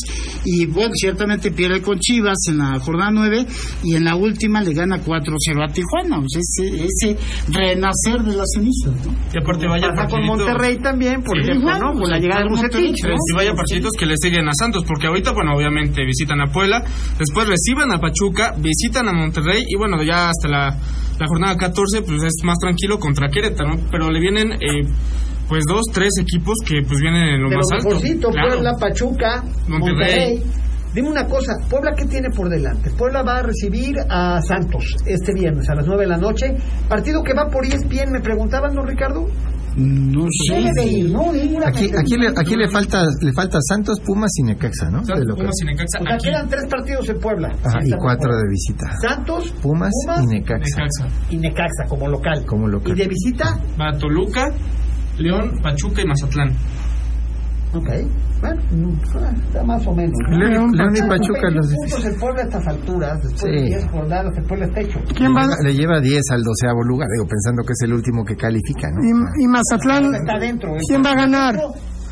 [0.45, 3.45] Y bueno, ciertamente pierde con Chivas en la jornada 9
[3.83, 6.19] y en la última le gana 4-0 a Tijuana.
[6.19, 7.17] O sea, ese, ese
[7.51, 8.93] renacer de las cenizas.
[9.05, 9.13] ¿no?
[9.33, 11.99] Y aparte vaya Pasa con Monterrey también, por Sí, ejemplo, igual, ¿no?
[11.99, 13.13] Con la llegada de Bucetich, ¿no?
[13.13, 16.83] Y vaya partiditos que le siguen a Santos, porque ahorita, bueno, obviamente visitan a Puebla,
[17.17, 20.77] después reciben a Pachuca, visitan a Monterrey y bueno, ya hasta la,
[21.19, 23.81] la jornada 14, pues es más tranquilo contra Querétaro, ¿no?
[23.91, 24.87] pero le vienen eh,
[25.47, 27.99] pues dos, tres equipos que pues vienen en lo De más alto.
[28.31, 28.49] Claro.
[28.49, 30.39] Puebla, Pachuca, Monterrey.
[30.39, 30.43] Monterrey.
[30.95, 32.89] Dime una cosa, ¿Puebla qué tiene por delante?
[32.91, 36.55] Puebla va a recibir a Santos este viernes a las 9 de la noche.
[36.87, 39.27] Partido que va por ESPN, me preguntaban, ¿no, Ricardo?
[39.77, 40.55] No sé.
[40.55, 41.31] Debe de ir, ¿no?
[41.65, 44.99] Aquí, aquí, le, aquí le falta le falta Santos, Pumas y Necaxa, ¿no?
[45.03, 45.45] Santos, De local.
[45.45, 46.27] Pumas y Necaxa, sea, aquí.
[46.27, 47.47] quedan tres partidos en Puebla.
[47.63, 48.93] Ajá, y cuatro de visita.
[49.01, 49.91] Santos, Pumas,
[50.23, 50.63] y Necaxa.
[50.81, 51.07] Necaxa.
[51.29, 52.45] y Necaxa como local.
[52.45, 52.93] Como local.
[52.93, 54.49] Y de visita, Va Toluca,
[55.17, 56.53] León, Pachuca y Mazatlán.
[57.75, 57.89] Ok.
[58.41, 58.61] Bueno,
[59.01, 60.13] está más o menos.
[60.29, 60.37] ¿no?
[60.37, 63.65] León, León y Pachuca los 21 puntos el Puebla a estas alturas, después de Sí.
[63.65, 64.99] 10 jornadas, el Puebla está hecho.
[65.15, 65.41] ¿Quién le, va?
[65.43, 68.87] lleva, le lleva 10 al doceavo lugar, digo, pensando que es el último que califica,
[68.91, 69.01] ¿no?
[69.03, 70.15] Y, y Mazatlán.
[70.15, 70.75] Está dentro.
[70.75, 70.79] ¿eh?
[70.87, 71.55] ¿Quién va a ganar?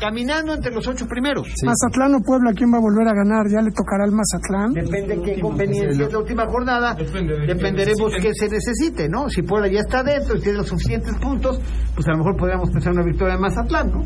[0.00, 1.46] Caminando entre los ocho primeros.
[1.54, 1.64] Sí.
[1.66, 3.46] Mazatlán o Puebla, ¿quién va a volver a ganar?
[3.48, 4.72] Ya le tocará al Mazatlán.
[4.72, 6.94] Depende qué conveniencia es la última jornada.
[6.94, 9.28] Depende de Dependeremos qué se necesite, ¿no?
[9.28, 11.60] Si Puebla ya está dentro y tiene los suficientes puntos,
[11.94, 14.02] pues a lo mejor podríamos pensar en una victoria de Mazatlán, ¿no?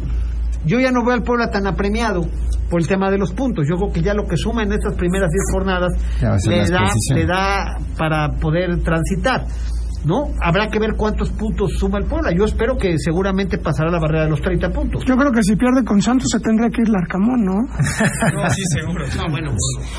[0.65, 2.27] Yo ya no veo al Puebla tan apremiado
[2.69, 3.67] por el tema de los puntos.
[3.69, 5.93] Yo creo que ya lo que suma en estas primeras 10 jornadas
[6.47, 9.47] le da, le da para poder transitar.
[10.05, 10.33] ¿No?
[10.41, 12.31] Habrá que ver cuántos puntos suma el Puebla.
[12.37, 15.05] Yo espero que seguramente pasará la barrera de los 30 puntos.
[15.05, 17.55] Yo creo que si pierde con Santos se tendría que ir Larcamón, ¿no?
[17.63, 19.05] No, sí, seguro.
[19.17, 19.53] No, bueno.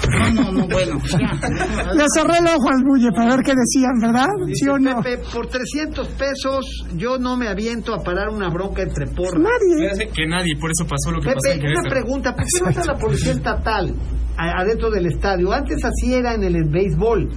[0.09, 0.99] No, no, no, bueno.
[1.11, 1.93] ya.
[1.93, 4.27] Le cerré el ojo al bulle para ver qué decían, ¿verdad?
[4.53, 5.01] ¿Sí o no?
[5.01, 9.41] Pepe, por 300 pesos yo no me aviento a parar una bronca entre porras.
[9.41, 10.09] Nadie.
[10.13, 12.69] Que nadie, por eso pasó lo que pasó en Pepe, una pregunta, ¿por qué no
[12.69, 13.95] está la policía estatal
[14.37, 15.51] adentro del estadio?
[15.51, 17.29] Antes así era en el béisbol.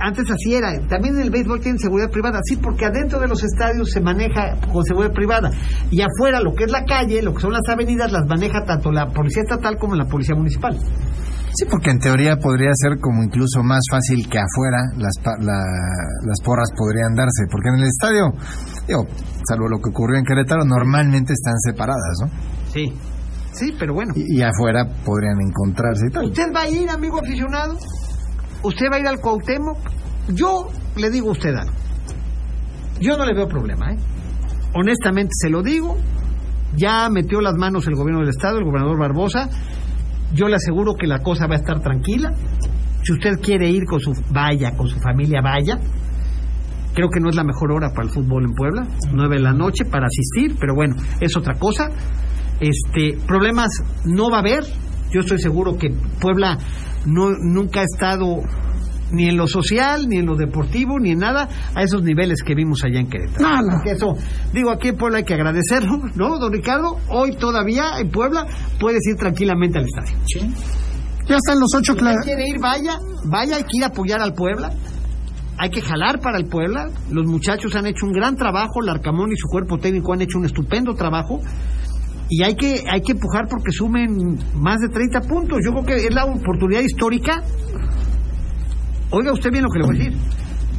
[0.00, 0.72] Antes así era.
[0.88, 2.40] También en el béisbol tienen seguridad privada.
[2.44, 5.50] Sí, porque adentro de los estadios se maneja con seguridad privada.
[5.90, 8.92] Y afuera, lo que es la calle, lo que son las avenidas, las maneja tanto
[8.92, 10.78] la policía estatal como la policía municipal.
[11.54, 16.22] Sí, porque en teoría podría ser como incluso más fácil que afuera las, pa- la-
[16.26, 18.30] las porras podrían darse, porque en el estadio,
[18.86, 19.04] digo,
[19.48, 22.28] salvo lo que ocurrió en Querétaro, normalmente están separadas, ¿no?
[22.72, 22.92] Sí.
[23.50, 24.12] Sí, pero bueno.
[24.14, 26.24] Y, y afuera podrían encontrarse y tal.
[26.26, 27.76] ¿Usted va a ir, amigo aficionado?
[28.62, 29.78] ¿Usted va a ir al Cuauhtémoc?
[30.28, 31.54] Yo le digo a usted.
[33.00, 33.98] Yo no le veo problema, ¿eh?
[34.74, 35.96] Honestamente se lo digo.
[36.76, 39.48] Ya metió las manos el gobierno del Estado, el gobernador Barbosa.
[40.34, 42.34] Yo le aseguro que la cosa va a estar tranquila.
[43.02, 45.78] Si usted quiere ir con su vaya, con su familia, vaya.
[46.94, 49.52] Creo que no es la mejor hora para el fútbol en Puebla, nueve de la
[49.52, 51.88] noche para asistir, pero bueno, es otra cosa.
[52.60, 53.70] Este, problemas
[54.04, 54.64] no va a haber.
[55.10, 55.90] Yo estoy seguro que
[56.20, 56.58] Puebla
[57.08, 58.42] no, nunca ha estado
[59.10, 62.54] ni en lo social, ni en lo deportivo, ni en nada a esos niveles que
[62.54, 63.48] vimos allá en Querétaro.
[63.48, 63.72] No, no.
[63.72, 64.14] Porque eso,
[64.52, 66.98] digo, aquí en Puebla hay que agradecerlo, ¿no, don Ricardo?
[67.08, 68.46] Hoy todavía en Puebla
[68.78, 70.18] puedes ir tranquilamente al estadio.
[71.26, 72.24] Ya están los ocho claros.
[72.24, 74.70] quiere ir, vaya, vaya, hay que ir a apoyar al Puebla.
[75.60, 76.88] Hay que jalar para el Puebla.
[77.10, 80.44] Los muchachos han hecho un gran trabajo, Larcamón y su cuerpo técnico han hecho un
[80.44, 81.40] estupendo trabajo.
[82.30, 85.58] Y hay que, hay que empujar porque sumen más de 30 puntos.
[85.64, 87.42] Yo creo que es la oportunidad histórica.
[89.10, 90.18] Oiga usted bien lo que le voy a decir.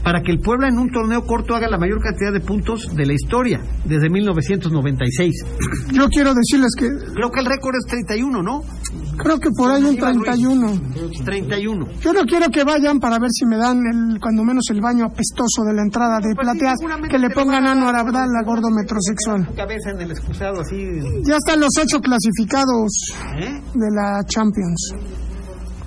[0.03, 3.05] Para que el Puebla en un torneo corto haga la mayor cantidad de puntos de
[3.05, 5.33] la historia, desde 1996.
[5.93, 8.61] Yo quiero decirles que Creo que el récord es 31, ¿no?
[9.17, 10.71] creo que por ahí un 31.
[11.25, 11.87] 31.
[11.99, 15.05] Yo no quiero que vayan para ver si me dan el, cuando menos el baño
[15.05, 16.75] apestoso de la entrada de Pues plateas,
[17.09, 17.95] que le pongan a ano dar.
[17.95, 19.53] a Abdal, la gordo metrosexual.
[19.55, 20.77] Cabeza en el excusado así.
[21.25, 22.91] Ya están los ocho clasificados
[23.39, 23.61] ¿Eh?
[23.75, 24.93] de la Champions.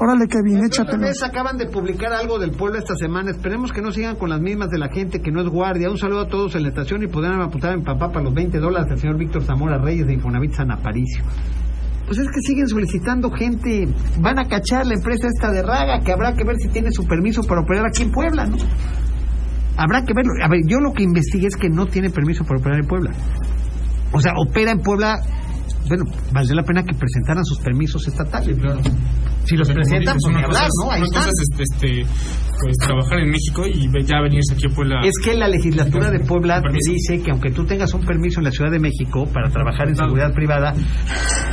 [0.03, 0.59] Órale, Kevin,
[0.99, 3.31] vez acaban de publicar algo del pueblo esta semana.
[3.31, 5.89] Esperemos que no sigan con las mismas de la gente que no es guardia.
[5.91, 8.59] Un saludo a todos en la estación y podrán apuntar mi papá para los 20
[8.59, 11.23] dólares del señor Víctor Zamora Reyes de Infonavit San Aparicio.
[12.05, 13.87] Pues es que siguen solicitando gente.
[14.19, 17.07] Van a cachar la empresa esta de Raga, que habrá que ver si tiene su
[17.07, 18.57] permiso para operar aquí en Puebla, ¿no?
[19.77, 20.33] Habrá que verlo.
[20.43, 23.13] A ver, yo lo que investigué es que no tiene permiso para operar en Puebla.
[24.11, 25.21] O sea, opera en Puebla.
[25.87, 28.59] Bueno, valdría la pena que presentaran sus permisos estatales.
[29.45, 30.90] Si los presentan, pues ni hablar, ¿no?
[30.90, 31.28] Ahí están.
[31.59, 32.07] este,
[32.62, 35.01] pues, trabajar en México y ya venirse aquí a Puebla.
[35.05, 38.45] Es que la legislatura de Puebla te dice que aunque tú tengas un permiso en
[38.45, 40.72] la Ciudad de México para trabajar en seguridad privada,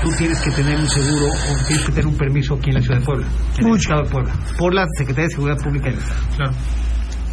[0.03, 2.81] tú tienes que tener un seguro o tienes que tener un permiso aquí en la
[2.81, 3.27] Ciudad de Puebla,
[3.57, 3.77] en el Uy.
[3.79, 6.21] Estado de Puebla, por la Secretaría de Seguridad Pública del Estado.
[6.35, 6.51] Claro.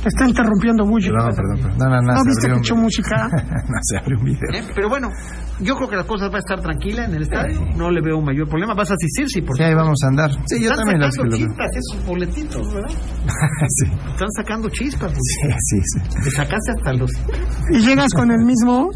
[0.06, 1.10] Está interrumpiendo mucho.
[1.12, 1.78] Perdón, perdón, perdón.
[1.78, 2.12] No, no, no.
[2.14, 3.28] ¿No viste que un- echó música?
[3.68, 4.50] no, se abrió un video.
[4.54, 4.62] ¿Eh?
[4.74, 5.08] Pero bueno,
[5.60, 8.20] yo creo que las cosas va a estar tranquila en el estadio, no le veo
[8.20, 8.74] mayor problema.
[8.74, 10.30] Vas a asistir, sí, por Sí, ahí vamos a andar.
[10.46, 12.90] Sí, yo Están también las sacando que lo chispas esos boletitos, ¿verdad?
[13.68, 15.12] sí, Están sacando chispas.
[15.12, 15.22] pues.
[15.22, 16.20] sí, sí, sí.
[16.24, 17.10] Te sacaste hasta los...
[17.72, 18.90] ¿Y llegas con el mismo?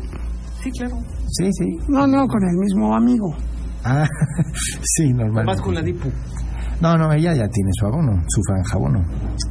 [0.62, 0.96] Sí, claro.
[1.28, 1.64] Sí, sí.
[1.88, 3.34] No, no, con el mismo amigo.
[3.84, 4.06] Ah,
[4.82, 5.46] sí, normal.
[5.46, 6.10] Vas con la DIPU.
[6.80, 9.00] No, no, ella ya tiene su abono, su franjabono.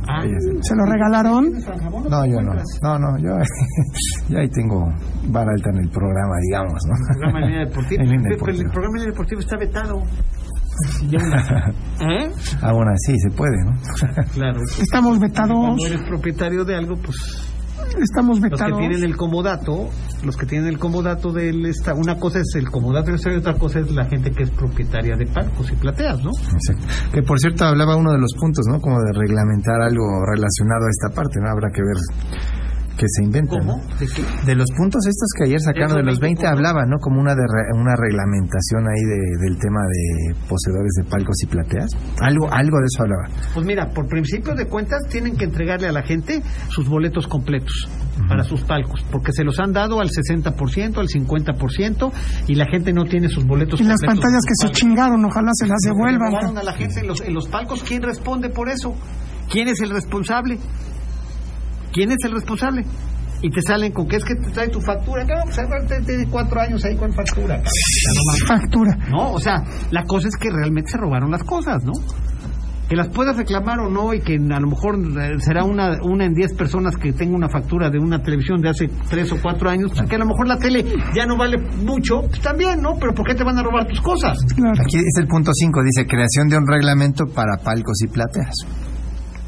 [0.08, 0.24] Ah.
[0.62, 1.46] ¿Se lo regalaron?
[2.10, 2.54] No, yo no.
[2.82, 3.38] No, no, yo,
[4.30, 4.92] yo ahí tengo
[5.28, 6.96] vara alta en el programa, digamos, ¿no?
[7.20, 8.04] programa en línea deportiva.
[8.04, 8.64] Deportiva.
[8.66, 10.04] El programa en línea deportiva está vetado.
[12.02, 12.32] ¿Eh?
[12.62, 13.74] Aún así se puede, ¿no?
[14.34, 14.60] Claro.
[14.80, 15.58] Estamos vetados.
[15.58, 17.49] Cuando eres propietario de algo, pues
[17.98, 18.80] Estamos los que vetados.
[18.80, 19.90] tienen el comodato,
[20.24, 23.56] los que tienen el comodato del esta, una cosa es el comodato del y otra
[23.56, 26.32] cosa es la gente que es propietaria de palcos y plateas, ¿no?
[26.32, 26.86] Exacto.
[27.14, 28.80] Que por cierto hablaba uno de los puntos, ¿no?
[28.80, 31.50] Como de reglamentar algo relacionado a esta parte, ¿no?
[31.50, 31.98] Habrá que ver
[33.00, 33.58] que se inventa.
[33.58, 33.78] ¿Cómo?
[33.78, 33.96] ¿no?
[33.98, 34.22] ¿De qué?
[34.46, 36.98] De los puntos estos que ayer sacaron de los 20 hablaba, ¿no?
[37.00, 41.46] Como una de re- una reglamentación ahí de, del tema de poseedores de palcos y
[41.48, 41.90] plateas.
[42.20, 43.28] Algo algo de eso hablaba.
[43.54, 47.88] Pues mira, por principio de cuentas tienen que entregarle a la gente sus boletos completos
[48.28, 52.12] para sus palcos, porque se los han dado al 60%, al 50%
[52.48, 54.16] y la gente no tiene sus boletos Y las completos.
[54.20, 56.58] pantallas en que sus se chingaron, ojalá se las devuelvan.
[56.58, 57.82] a la gente en los, en los palcos.
[57.82, 58.94] ¿Quién responde por eso?
[59.50, 60.60] ¿Quién es el responsable?
[61.92, 62.84] ¿Quién es el responsable?
[63.42, 65.24] Y te salen con que es que te trae tu factura.
[65.24, 67.58] Claro, pues tiene cuatro años ahí con factura.
[67.58, 68.48] no.
[68.48, 68.98] Factura.
[69.10, 71.94] No, o sea, la cosa es que realmente se robaron las cosas, ¿no?
[72.90, 76.26] Que las puedas reclamar o no y que a lo mejor eh, será una, una
[76.26, 79.70] en diez personas que tenga una factura de una televisión de hace tres o cuatro
[79.70, 80.84] años, pues que a lo mejor la tele
[81.16, 82.96] ya no vale mucho, pues también, ¿no?
[83.00, 84.40] Pero ¿por qué te van a robar tus cosas?
[84.56, 84.74] Claro.
[84.82, 88.56] Aquí es el punto 5, dice creación de un reglamento para palcos y plateas.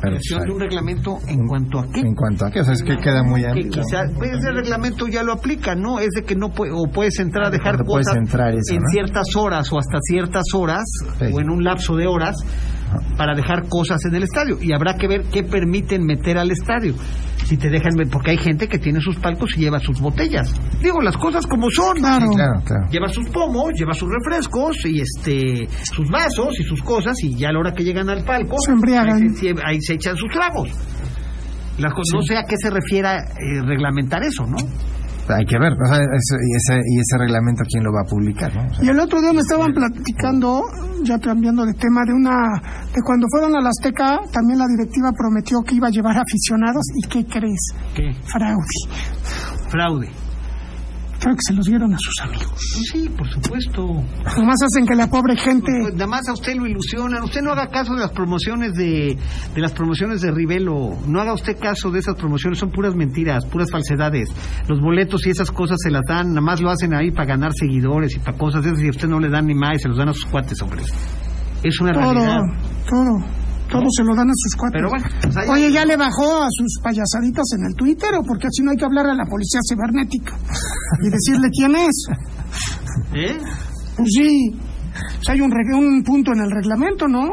[0.01, 1.99] De un reglamento en cuanto a qué.
[2.01, 3.69] En cuanto a qué, o sea, es que queda muy que amplio.
[3.71, 5.99] quizás pues, ese reglamento ya lo aplica, ¿no?
[5.99, 7.77] Es de que no puede, o puedes entrar a dejar
[8.17, 8.87] entrar eso, en ¿no?
[8.91, 10.83] ciertas horas o hasta ciertas horas
[11.19, 11.25] Sí.
[11.33, 12.35] o en un lapso de horas
[13.17, 16.93] para dejar cosas en el estadio y habrá que ver qué permiten meter al estadio.
[17.51, 20.55] Si te dejan ver, porque hay gente que tiene sus palcos y lleva sus botellas.
[20.81, 21.97] Digo, las cosas como son.
[21.97, 22.27] Claro.
[22.29, 22.87] Sí, claro, claro.
[22.89, 27.49] Lleva sus pomos, lleva sus refrescos y este sus vasos y sus cosas y ya
[27.49, 29.21] a la hora que llegan al palco Se embriagan.
[29.23, 30.69] ahí se, ahí se echan sus tragos.
[31.77, 34.55] Las cosas- No sé a qué se refiera eh, reglamentar eso, ¿no?
[35.29, 38.61] Hay que ver, o sea, ese, y ese reglamento quién lo va a publicar, ¿no?
[38.69, 40.63] O sea, Y el otro día me estaban platicando,
[41.03, 42.35] ya cambiando de tema, de una
[42.93, 46.83] de cuando fueron a la Azteca, también la directiva prometió que iba a llevar aficionados.
[46.95, 47.73] ¿Y qué crees?
[47.95, 48.13] ¿Qué?
[48.25, 48.65] Fraude.
[49.69, 50.09] Fraude.
[51.21, 52.51] Creo que se los dieron a sus amigos.
[52.91, 53.85] Sí, por supuesto.
[54.37, 55.71] Nomás hacen que la pobre gente...
[55.81, 57.23] Pues, nada más a usted lo ilusionan.
[57.23, 59.15] Usted no haga caso de las promociones de,
[59.53, 60.97] de las promociones de Rivelo.
[61.05, 62.57] No haga usted caso de esas promociones.
[62.57, 64.29] Son puras mentiras, puras falsedades.
[64.67, 66.29] Los boletos y esas cosas se las dan.
[66.29, 68.81] Nada más lo hacen ahí para ganar seguidores y para cosas de esas.
[68.81, 70.59] Y a usted no le dan ni más y se los dan a sus cuates,
[70.63, 70.81] hombre.
[71.61, 72.39] Es una todo, realidad.
[72.89, 73.40] todo.
[73.71, 74.75] Todo se lo dan a sus cuates.
[74.77, 78.09] Pero bueno, o sea, ya- Oye, ¿ya le bajó a sus payasaditas en el Twitter
[78.19, 80.33] o porque así no hay que hablar a la policía cibernética
[81.01, 82.05] y decirle quién es?
[83.13, 83.37] ¿Eh?
[83.97, 84.51] Pues sí.
[84.53, 87.29] Pues hay un, reg- un punto en el reglamento, ¿no?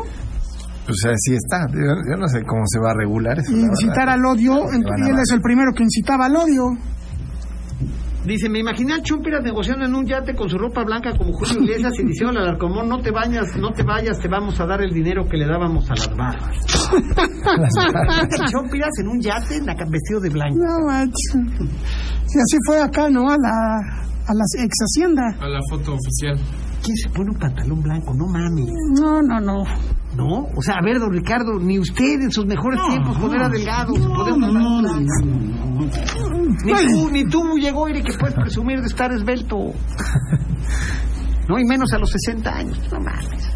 [0.87, 1.67] Pues así está.
[1.73, 1.81] Yo,
[2.11, 3.53] yo no sé cómo se va a regular eso.
[3.53, 4.55] Incitar al odio.
[4.73, 6.65] Y él es el primero que incitaba al odio.
[8.29, 11.63] Dice, me imaginé a Chumpiras negociando en un yate con su ropa blanca como Julio
[11.63, 14.83] Iglesias y diciendo al Arcomón, no te bañas, no te vayas, te vamos a dar
[14.83, 16.55] el dinero que le dábamos a las barras.
[18.53, 20.59] Chumpiras en un yate en la vestido de blanco.
[20.59, 21.39] No, macho.
[21.39, 23.31] Y así fue acá, ¿no?
[23.31, 23.79] A la,
[24.27, 25.23] a la ex hacienda.
[25.41, 26.39] A la foto oficial.
[26.83, 28.15] ¿Quién se pone un pantalón blanco?
[28.15, 28.67] No mami.
[28.99, 29.65] No, no, no.
[30.17, 30.47] ¿No?
[30.57, 33.95] O sea, a ver, don Ricardo, ni usted en sus mejores tiempos, cuando era delgado,
[33.95, 35.01] se podía No, no, no,
[36.65, 39.57] Ni tú, ni tú llegó, Eric, que puedes presumir de estar esbelto.
[41.49, 42.79] No, y menos a los 60 años.
[42.93, 43.55] No mames.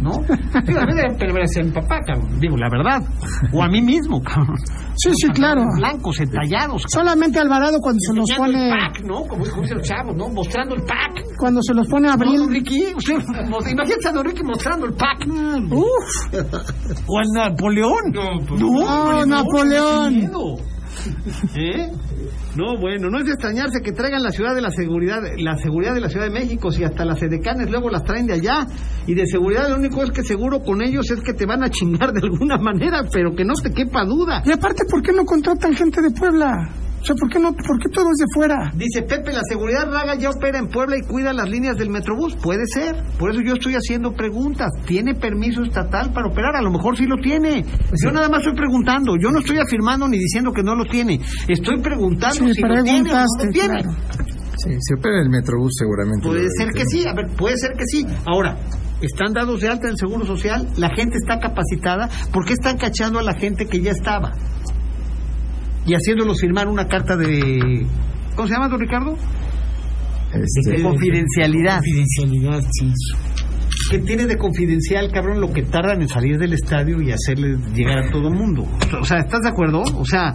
[0.00, 0.10] ¿No?
[0.66, 2.40] Digo, a mí a mi papá, cabrón.
[2.40, 3.02] Digo, la verdad.
[3.52, 4.56] O a mí mismo, cabrón.
[4.96, 5.62] Sí, sí, claro.
[5.76, 6.82] Blancos, entallados.
[6.88, 8.64] Solamente Alvarado cuando se los pone...
[8.70, 9.22] el pack, ¿no?
[9.26, 10.28] Como dicen los chavos, ¿no?
[10.28, 11.36] Mostrando el pack.
[11.38, 12.38] Cuando se los pone a No, abril.
[12.40, 13.14] don Ricky, usted,
[13.70, 15.26] imagínate a don Ricky mostrando el pack.
[15.70, 17.04] Uf.
[17.06, 18.12] O a Napoleón.
[18.12, 20.14] No, pues, No, Napoleón.
[20.14, 20.56] qué miedo.
[21.54, 21.90] ¿Eh?
[22.56, 25.94] No, bueno, no es de extrañarse que traigan la ciudad de la seguridad, la seguridad
[25.94, 28.66] de la Ciudad de México, si hasta las edecanes luego las traen de allá.
[29.06, 31.70] Y de seguridad lo único es que seguro con ellos es que te van a
[31.70, 34.42] chingar de alguna manera, pero que no te quepa duda.
[34.44, 36.70] Y aparte, ¿por qué no contratan gente de Puebla?
[37.06, 38.72] O sea, ¿por qué, no, ¿por qué todo es de fuera?
[38.74, 42.34] Dice Pepe, la seguridad raga ya opera en Puebla y cuida las líneas del Metrobús.
[42.34, 42.96] Puede ser.
[43.16, 44.70] Por eso yo estoy haciendo preguntas.
[44.86, 46.56] ¿Tiene permiso estatal para operar?
[46.56, 47.64] A lo mejor sí lo tiene.
[48.02, 49.14] Yo nada más estoy preguntando.
[49.22, 51.20] Yo no estoy afirmando ni diciendo que no lo tiene.
[51.46, 53.82] Estoy preguntando Sí, si lo tiene o no preguntaste, lo tiene.
[53.82, 53.90] claro.
[54.56, 56.26] Sí, si opera el Metrobús seguramente.
[56.26, 58.04] Puede ser que sí, a ver, puede ser que sí.
[58.26, 58.56] Ahora,
[59.00, 62.78] están dados de alta en el Seguro Social, la gente está capacitada, ¿por qué están
[62.78, 64.32] cachando a la gente que ya estaba?
[65.86, 67.86] Y haciéndolos firmar una carta de...
[68.34, 69.16] ¿Cómo se llama, don Ricardo?
[70.32, 71.76] Este, De confidencialidad.
[71.76, 72.92] Confidencialidad, sí.
[73.90, 77.98] ¿Qué tiene de confidencial, cabrón, lo que tardan en salir del estadio y hacerle llegar
[77.98, 78.66] a todo el mundo?
[79.00, 79.82] O sea, ¿estás de acuerdo?
[79.82, 80.34] O sea,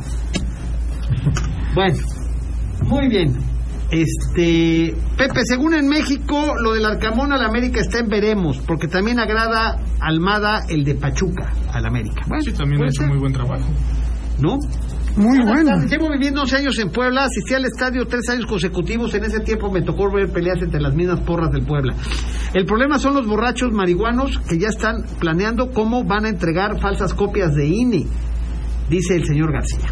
[1.76, 1.98] bueno,
[2.86, 3.36] muy bien.
[3.92, 9.20] Este, Pepe, según en México, lo del Arcamón al América está en veremos, porque también
[9.20, 12.24] agrada Almada el de Pachuca al América.
[12.28, 13.68] Bueno, Sí, también ha hecho ser, muy buen trabajo.
[14.40, 14.58] ¿no?
[15.16, 15.72] Muy bueno.
[15.72, 15.92] tardes.
[15.92, 19.14] Llevo viviendo 11 años en Puebla, asistí al estadio tres años consecutivos.
[19.14, 21.94] En ese tiempo me tocó ver peleas entre las mismas porras del Puebla.
[22.54, 27.14] El problema son los borrachos marihuanos que ya están planeando cómo van a entregar falsas
[27.14, 28.06] copias de INE,
[28.90, 29.88] dice el señor García.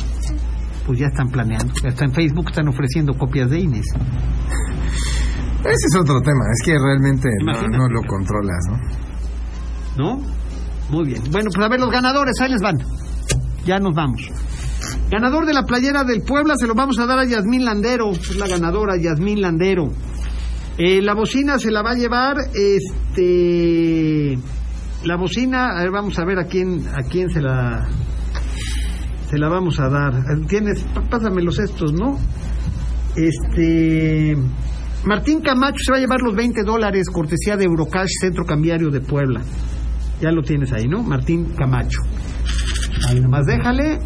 [0.86, 1.74] Pues ya están planeando.
[1.86, 3.80] Hasta en Facebook están ofreciendo copias de INE.
[3.80, 8.78] Ese es otro tema, es que realmente no, no lo controlas, ¿no?
[9.98, 10.18] ¿No?
[10.90, 11.22] Muy bien.
[11.32, 12.78] Bueno, pues a ver los ganadores, ahí les van.
[13.66, 14.22] Ya nos vamos.
[15.10, 18.36] Ganador de la playera del Puebla se lo vamos a dar a Yasmín Landero, es
[18.36, 19.90] la ganadora Yasmín Landero.
[20.78, 24.38] Eh, la bocina se la va a llevar, este,
[25.04, 27.88] la bocina, a ver, vamos a ver a quién, a quién se la,
[29.30, 30.14] se la vamos a dar.
[30.48, 32.18] Tienes, P- pásamelos estos, ¿no?
[33.16, 34.38] Este,
[35.06, 39.02] Martín Camacho se va a llevar los 20 dólares, cortesía de Eurocash, Centro Cambiario de
[39.02, 39.42] Puebla.
[40.22, 41.02] Ya lo tienes ahí, ¿no?
[41.04, 42.00] Martín Camacho.
[43.08, 44.00] Ahí nomás déjale.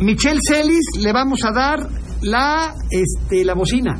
[0.00, 1.78] Michelle Celis le vamos a dar
[2.22, 3.98] la, este, la bocina.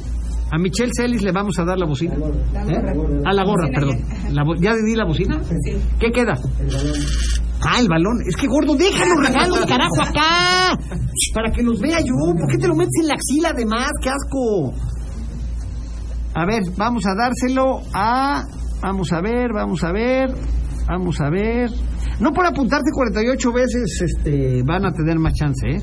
[0.53, 2.14] A Michelle Celis le vamos a dar la bocina.
[2.14, 3.22] ¿Eh?
[3.24, 3.98] A la gorra, perdón.
[4.32, 5.40] La bo- ¿Ya di la bocina?
[6.01, 6.34] ¿Qué queda?
[7.62, 8.20] Ah, el balón.
[8.26, 10.76] Es que gordo, déjalo, regalo, carajo, acá.
[11.34, 12.14] Para que los vea yo.
[12.38, 13.90] ¿Por qué te lo metes en la axila además?
[14.03, 14.74] ¡Qué asco!
[16.34, 18.44] A ver, vamos a dárselo a.
[18.82, 20.30] Vamos a ver, vamos a ver.
[20.88, 21.70] Vamos a ver.
[22.20, 25.82] No por apuntarte 48 veces este, van a tener más chance, ¿eh?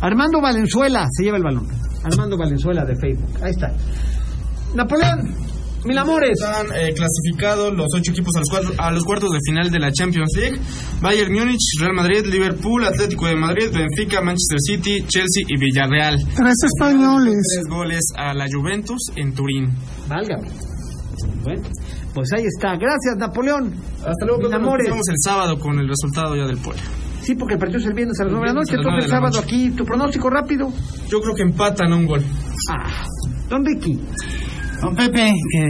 [0.00, 1.66] Armando Valenzuela se lleva el balón.
[2.04, 3.30] Armando Valenzuela de Facebook.
[3.42, 3.72] Ahí está.
[4.74, 5.32] Napoleón,
[5.84, 6.32] mil amores.
[6.40, 9.78] Están eh, clasificados los ocho equipos a los, cuatro- a los cuartos de final de
[9.78, 10.58] la Champions League.
[11.00, 16.18] Bayern Múnich, Real Madrid, Liverpool, Atlético de Madrid, Benfica, Manchester City, Chelsea y Villarreal.
[16.34, 17.34] Tres españoles.
[17.54, 19.70] Tres goles a la Juventus en Turín.
[20.08, 20.48] Válgame.
[21.42, 21.62] Bueno,
[22.16, 22.76] pues ahí está.
[22.76, 23.74] Gracias, Napoleón.
[23.98, 24.44] Hasta luego.
[24.44, 24.88] Nos amores.
[24.88, 26.80] vemos el sábado con el resultado ya del pueblo.
[27.20, 28.74] Sí, porque el partido es el viernes a las 9 de la noche.
[28.76, 29.68] Entonces el sábado aquí.
[29.72, 30.72] ¿Tu pronóstico rápido?
[31.10, 32.24] Yo creo que empatan a un gol.
[32.70, 33.04] Ah,
[33.50, 34.00] Don Ricky.
[34.80, 35.68] Don Pepe, que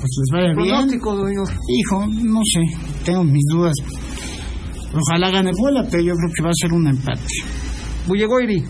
[0.00, 0.68] pues les vaya bien.
[0.68, 1.42] Pronóstico, doña.
[1.68, 2.60] Hijo, no sé,
[3.04, 3.74] tengo mis dudas.
[4.92, 7.22] Ojalá gane Puebla, pero yo creo que va a ser un empate.
[8.08, 8.64] Bullegoiri.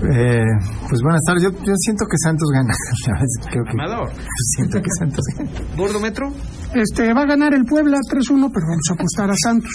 [0.00, 0.44] Eh,
[0.88, 1.42] pues buenas tardes.
[1.42, 2.72] Yo, yo siento que Santos gana.
[3.50, 4.10] Creo que Amador.
[4.54, 5.50] siento que Santos gana.
[5.76, 6.32] ¿Gordo Metro?
[6.74, 9.70] Este, va a ganar el Puebla 3-1, pero vamos a apostar a Santos.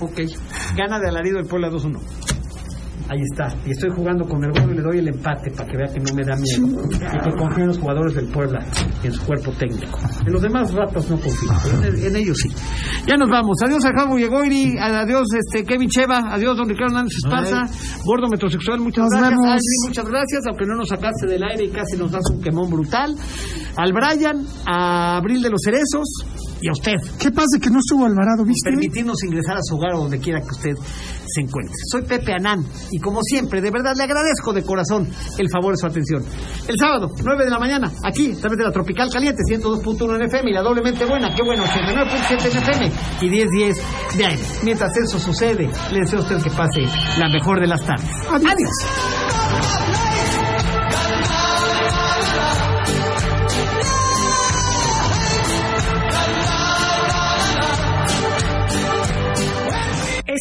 [0.00, 0.20] Ok.
[0.76, 1.98] Gana de alarido el Puebla 2-1.
[3.10, 3.48] Ahí está.
[3.66, 6.00] Y estoy jugando con el gordo y le doy el empate para que vea que
[6.00, 6.82] no me da miedo.
[6.92, 8.58] Y que confío en los jugadores del Puebla
[9.02, 9.98] y en su cuerpo técnico.
[10.26, 12.50] En los demás ratos no confío, pero en, en ellos sí.
[13.06, 13.56] Ya nos vamos.
[13.64, 14.76] Adiós a Javo Yegoiri.
[14.78, 16.18] Adiós este, Kevin Cheva.
[16.34, 17.62] Adiós don Ricardo Hernández Esparza.
[18.04, 19.40] Gordo Metrosexual, muchas Nos gracias.
[19.40, 19.62] vemos.
[19.88, 20.46] Muchas gracias.
[20.48, 23.14] Aunque no nos sacaste del aire y casi nos das un quemón brutal.
[23.76, 26.08] Al Brian, a Abril de los Cerezos
[26.60, 26.94] y a usted.
[27.18, 28.70] ¿Qué pasa que no estuvo Alvarado, viste?
[28.70, 30.74] permitirnos ingresar a su hogar o donde quiera que usted
[31.26, 31.74] se encuentre.
[31.90, 35.78] Soy Pepe Anán y como siempre, de verdad le agradezco de corazón el favor de
[35.78, 36.24] su atención.
[36.66, 40.22] El sábado, 9 de la mañana, aquí, a través de la Tropical Caliente, 102.1 en
[40.22, 42.92] FM y la doblemente buena, qué bueno, 89.7 en FM
[43.22, 44.42] y 10.10 de aire.
[44.64, 46.80] Mientras eso sucede, le deseo a usted que pase
[47.18, 48.10] la mejor de las tardes.
[48.30, 50.17] Adiós.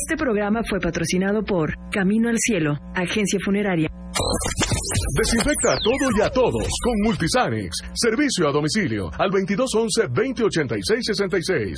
[0.09, 3.89] Este programa fue patrocinado por Camino al Cielo, agencia funeraria.
[5.19, 7.75] Desinfecta todo y a todos con Multisanix.
[7.93, 11.75] Servicio a domicilio al 2211-2086-66.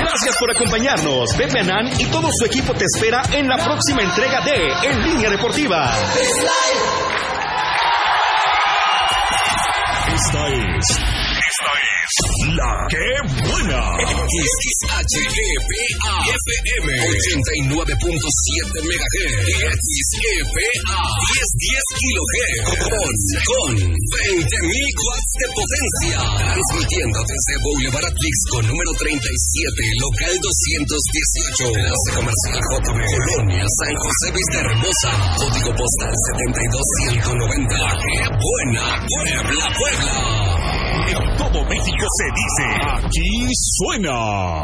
[0.00, 1.32] Gracias por acompañarnos.
[1.38, 5.30] Pepe Anán y todo su equipo te espera en la próxima entrega de En Línea
[5.30, 5.94] Deportiva.
[10.12, 11.19] Esta es.
[12.10, 13.06] La que
[13.38, 13.78] buena.
[14.02, 14.98] XHEPA
[16.26, 17.86] FM 89.7
[18.82, 19.78] MHz
[20.10, 23.14] XEPA 1010 kHz con,
[23.46, 26.18] con 20.000 watts de potencia.
[26.50, 34.26] Transmitiendo desde Boulevard Atlix con número 37 local 218 Enlace comercial JB Colonia San José
[34.34, 35.14] Vista Hermosa.
[35.38, 37.70] Código postal 72190
[38.02, 40.39] ¡Qué buena Puebla Puebla!
[41.08, 42.64] En todo México se dice.
[43.06, 44.62] Aquí suena.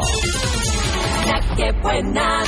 [1.55, 2.43] Que buena.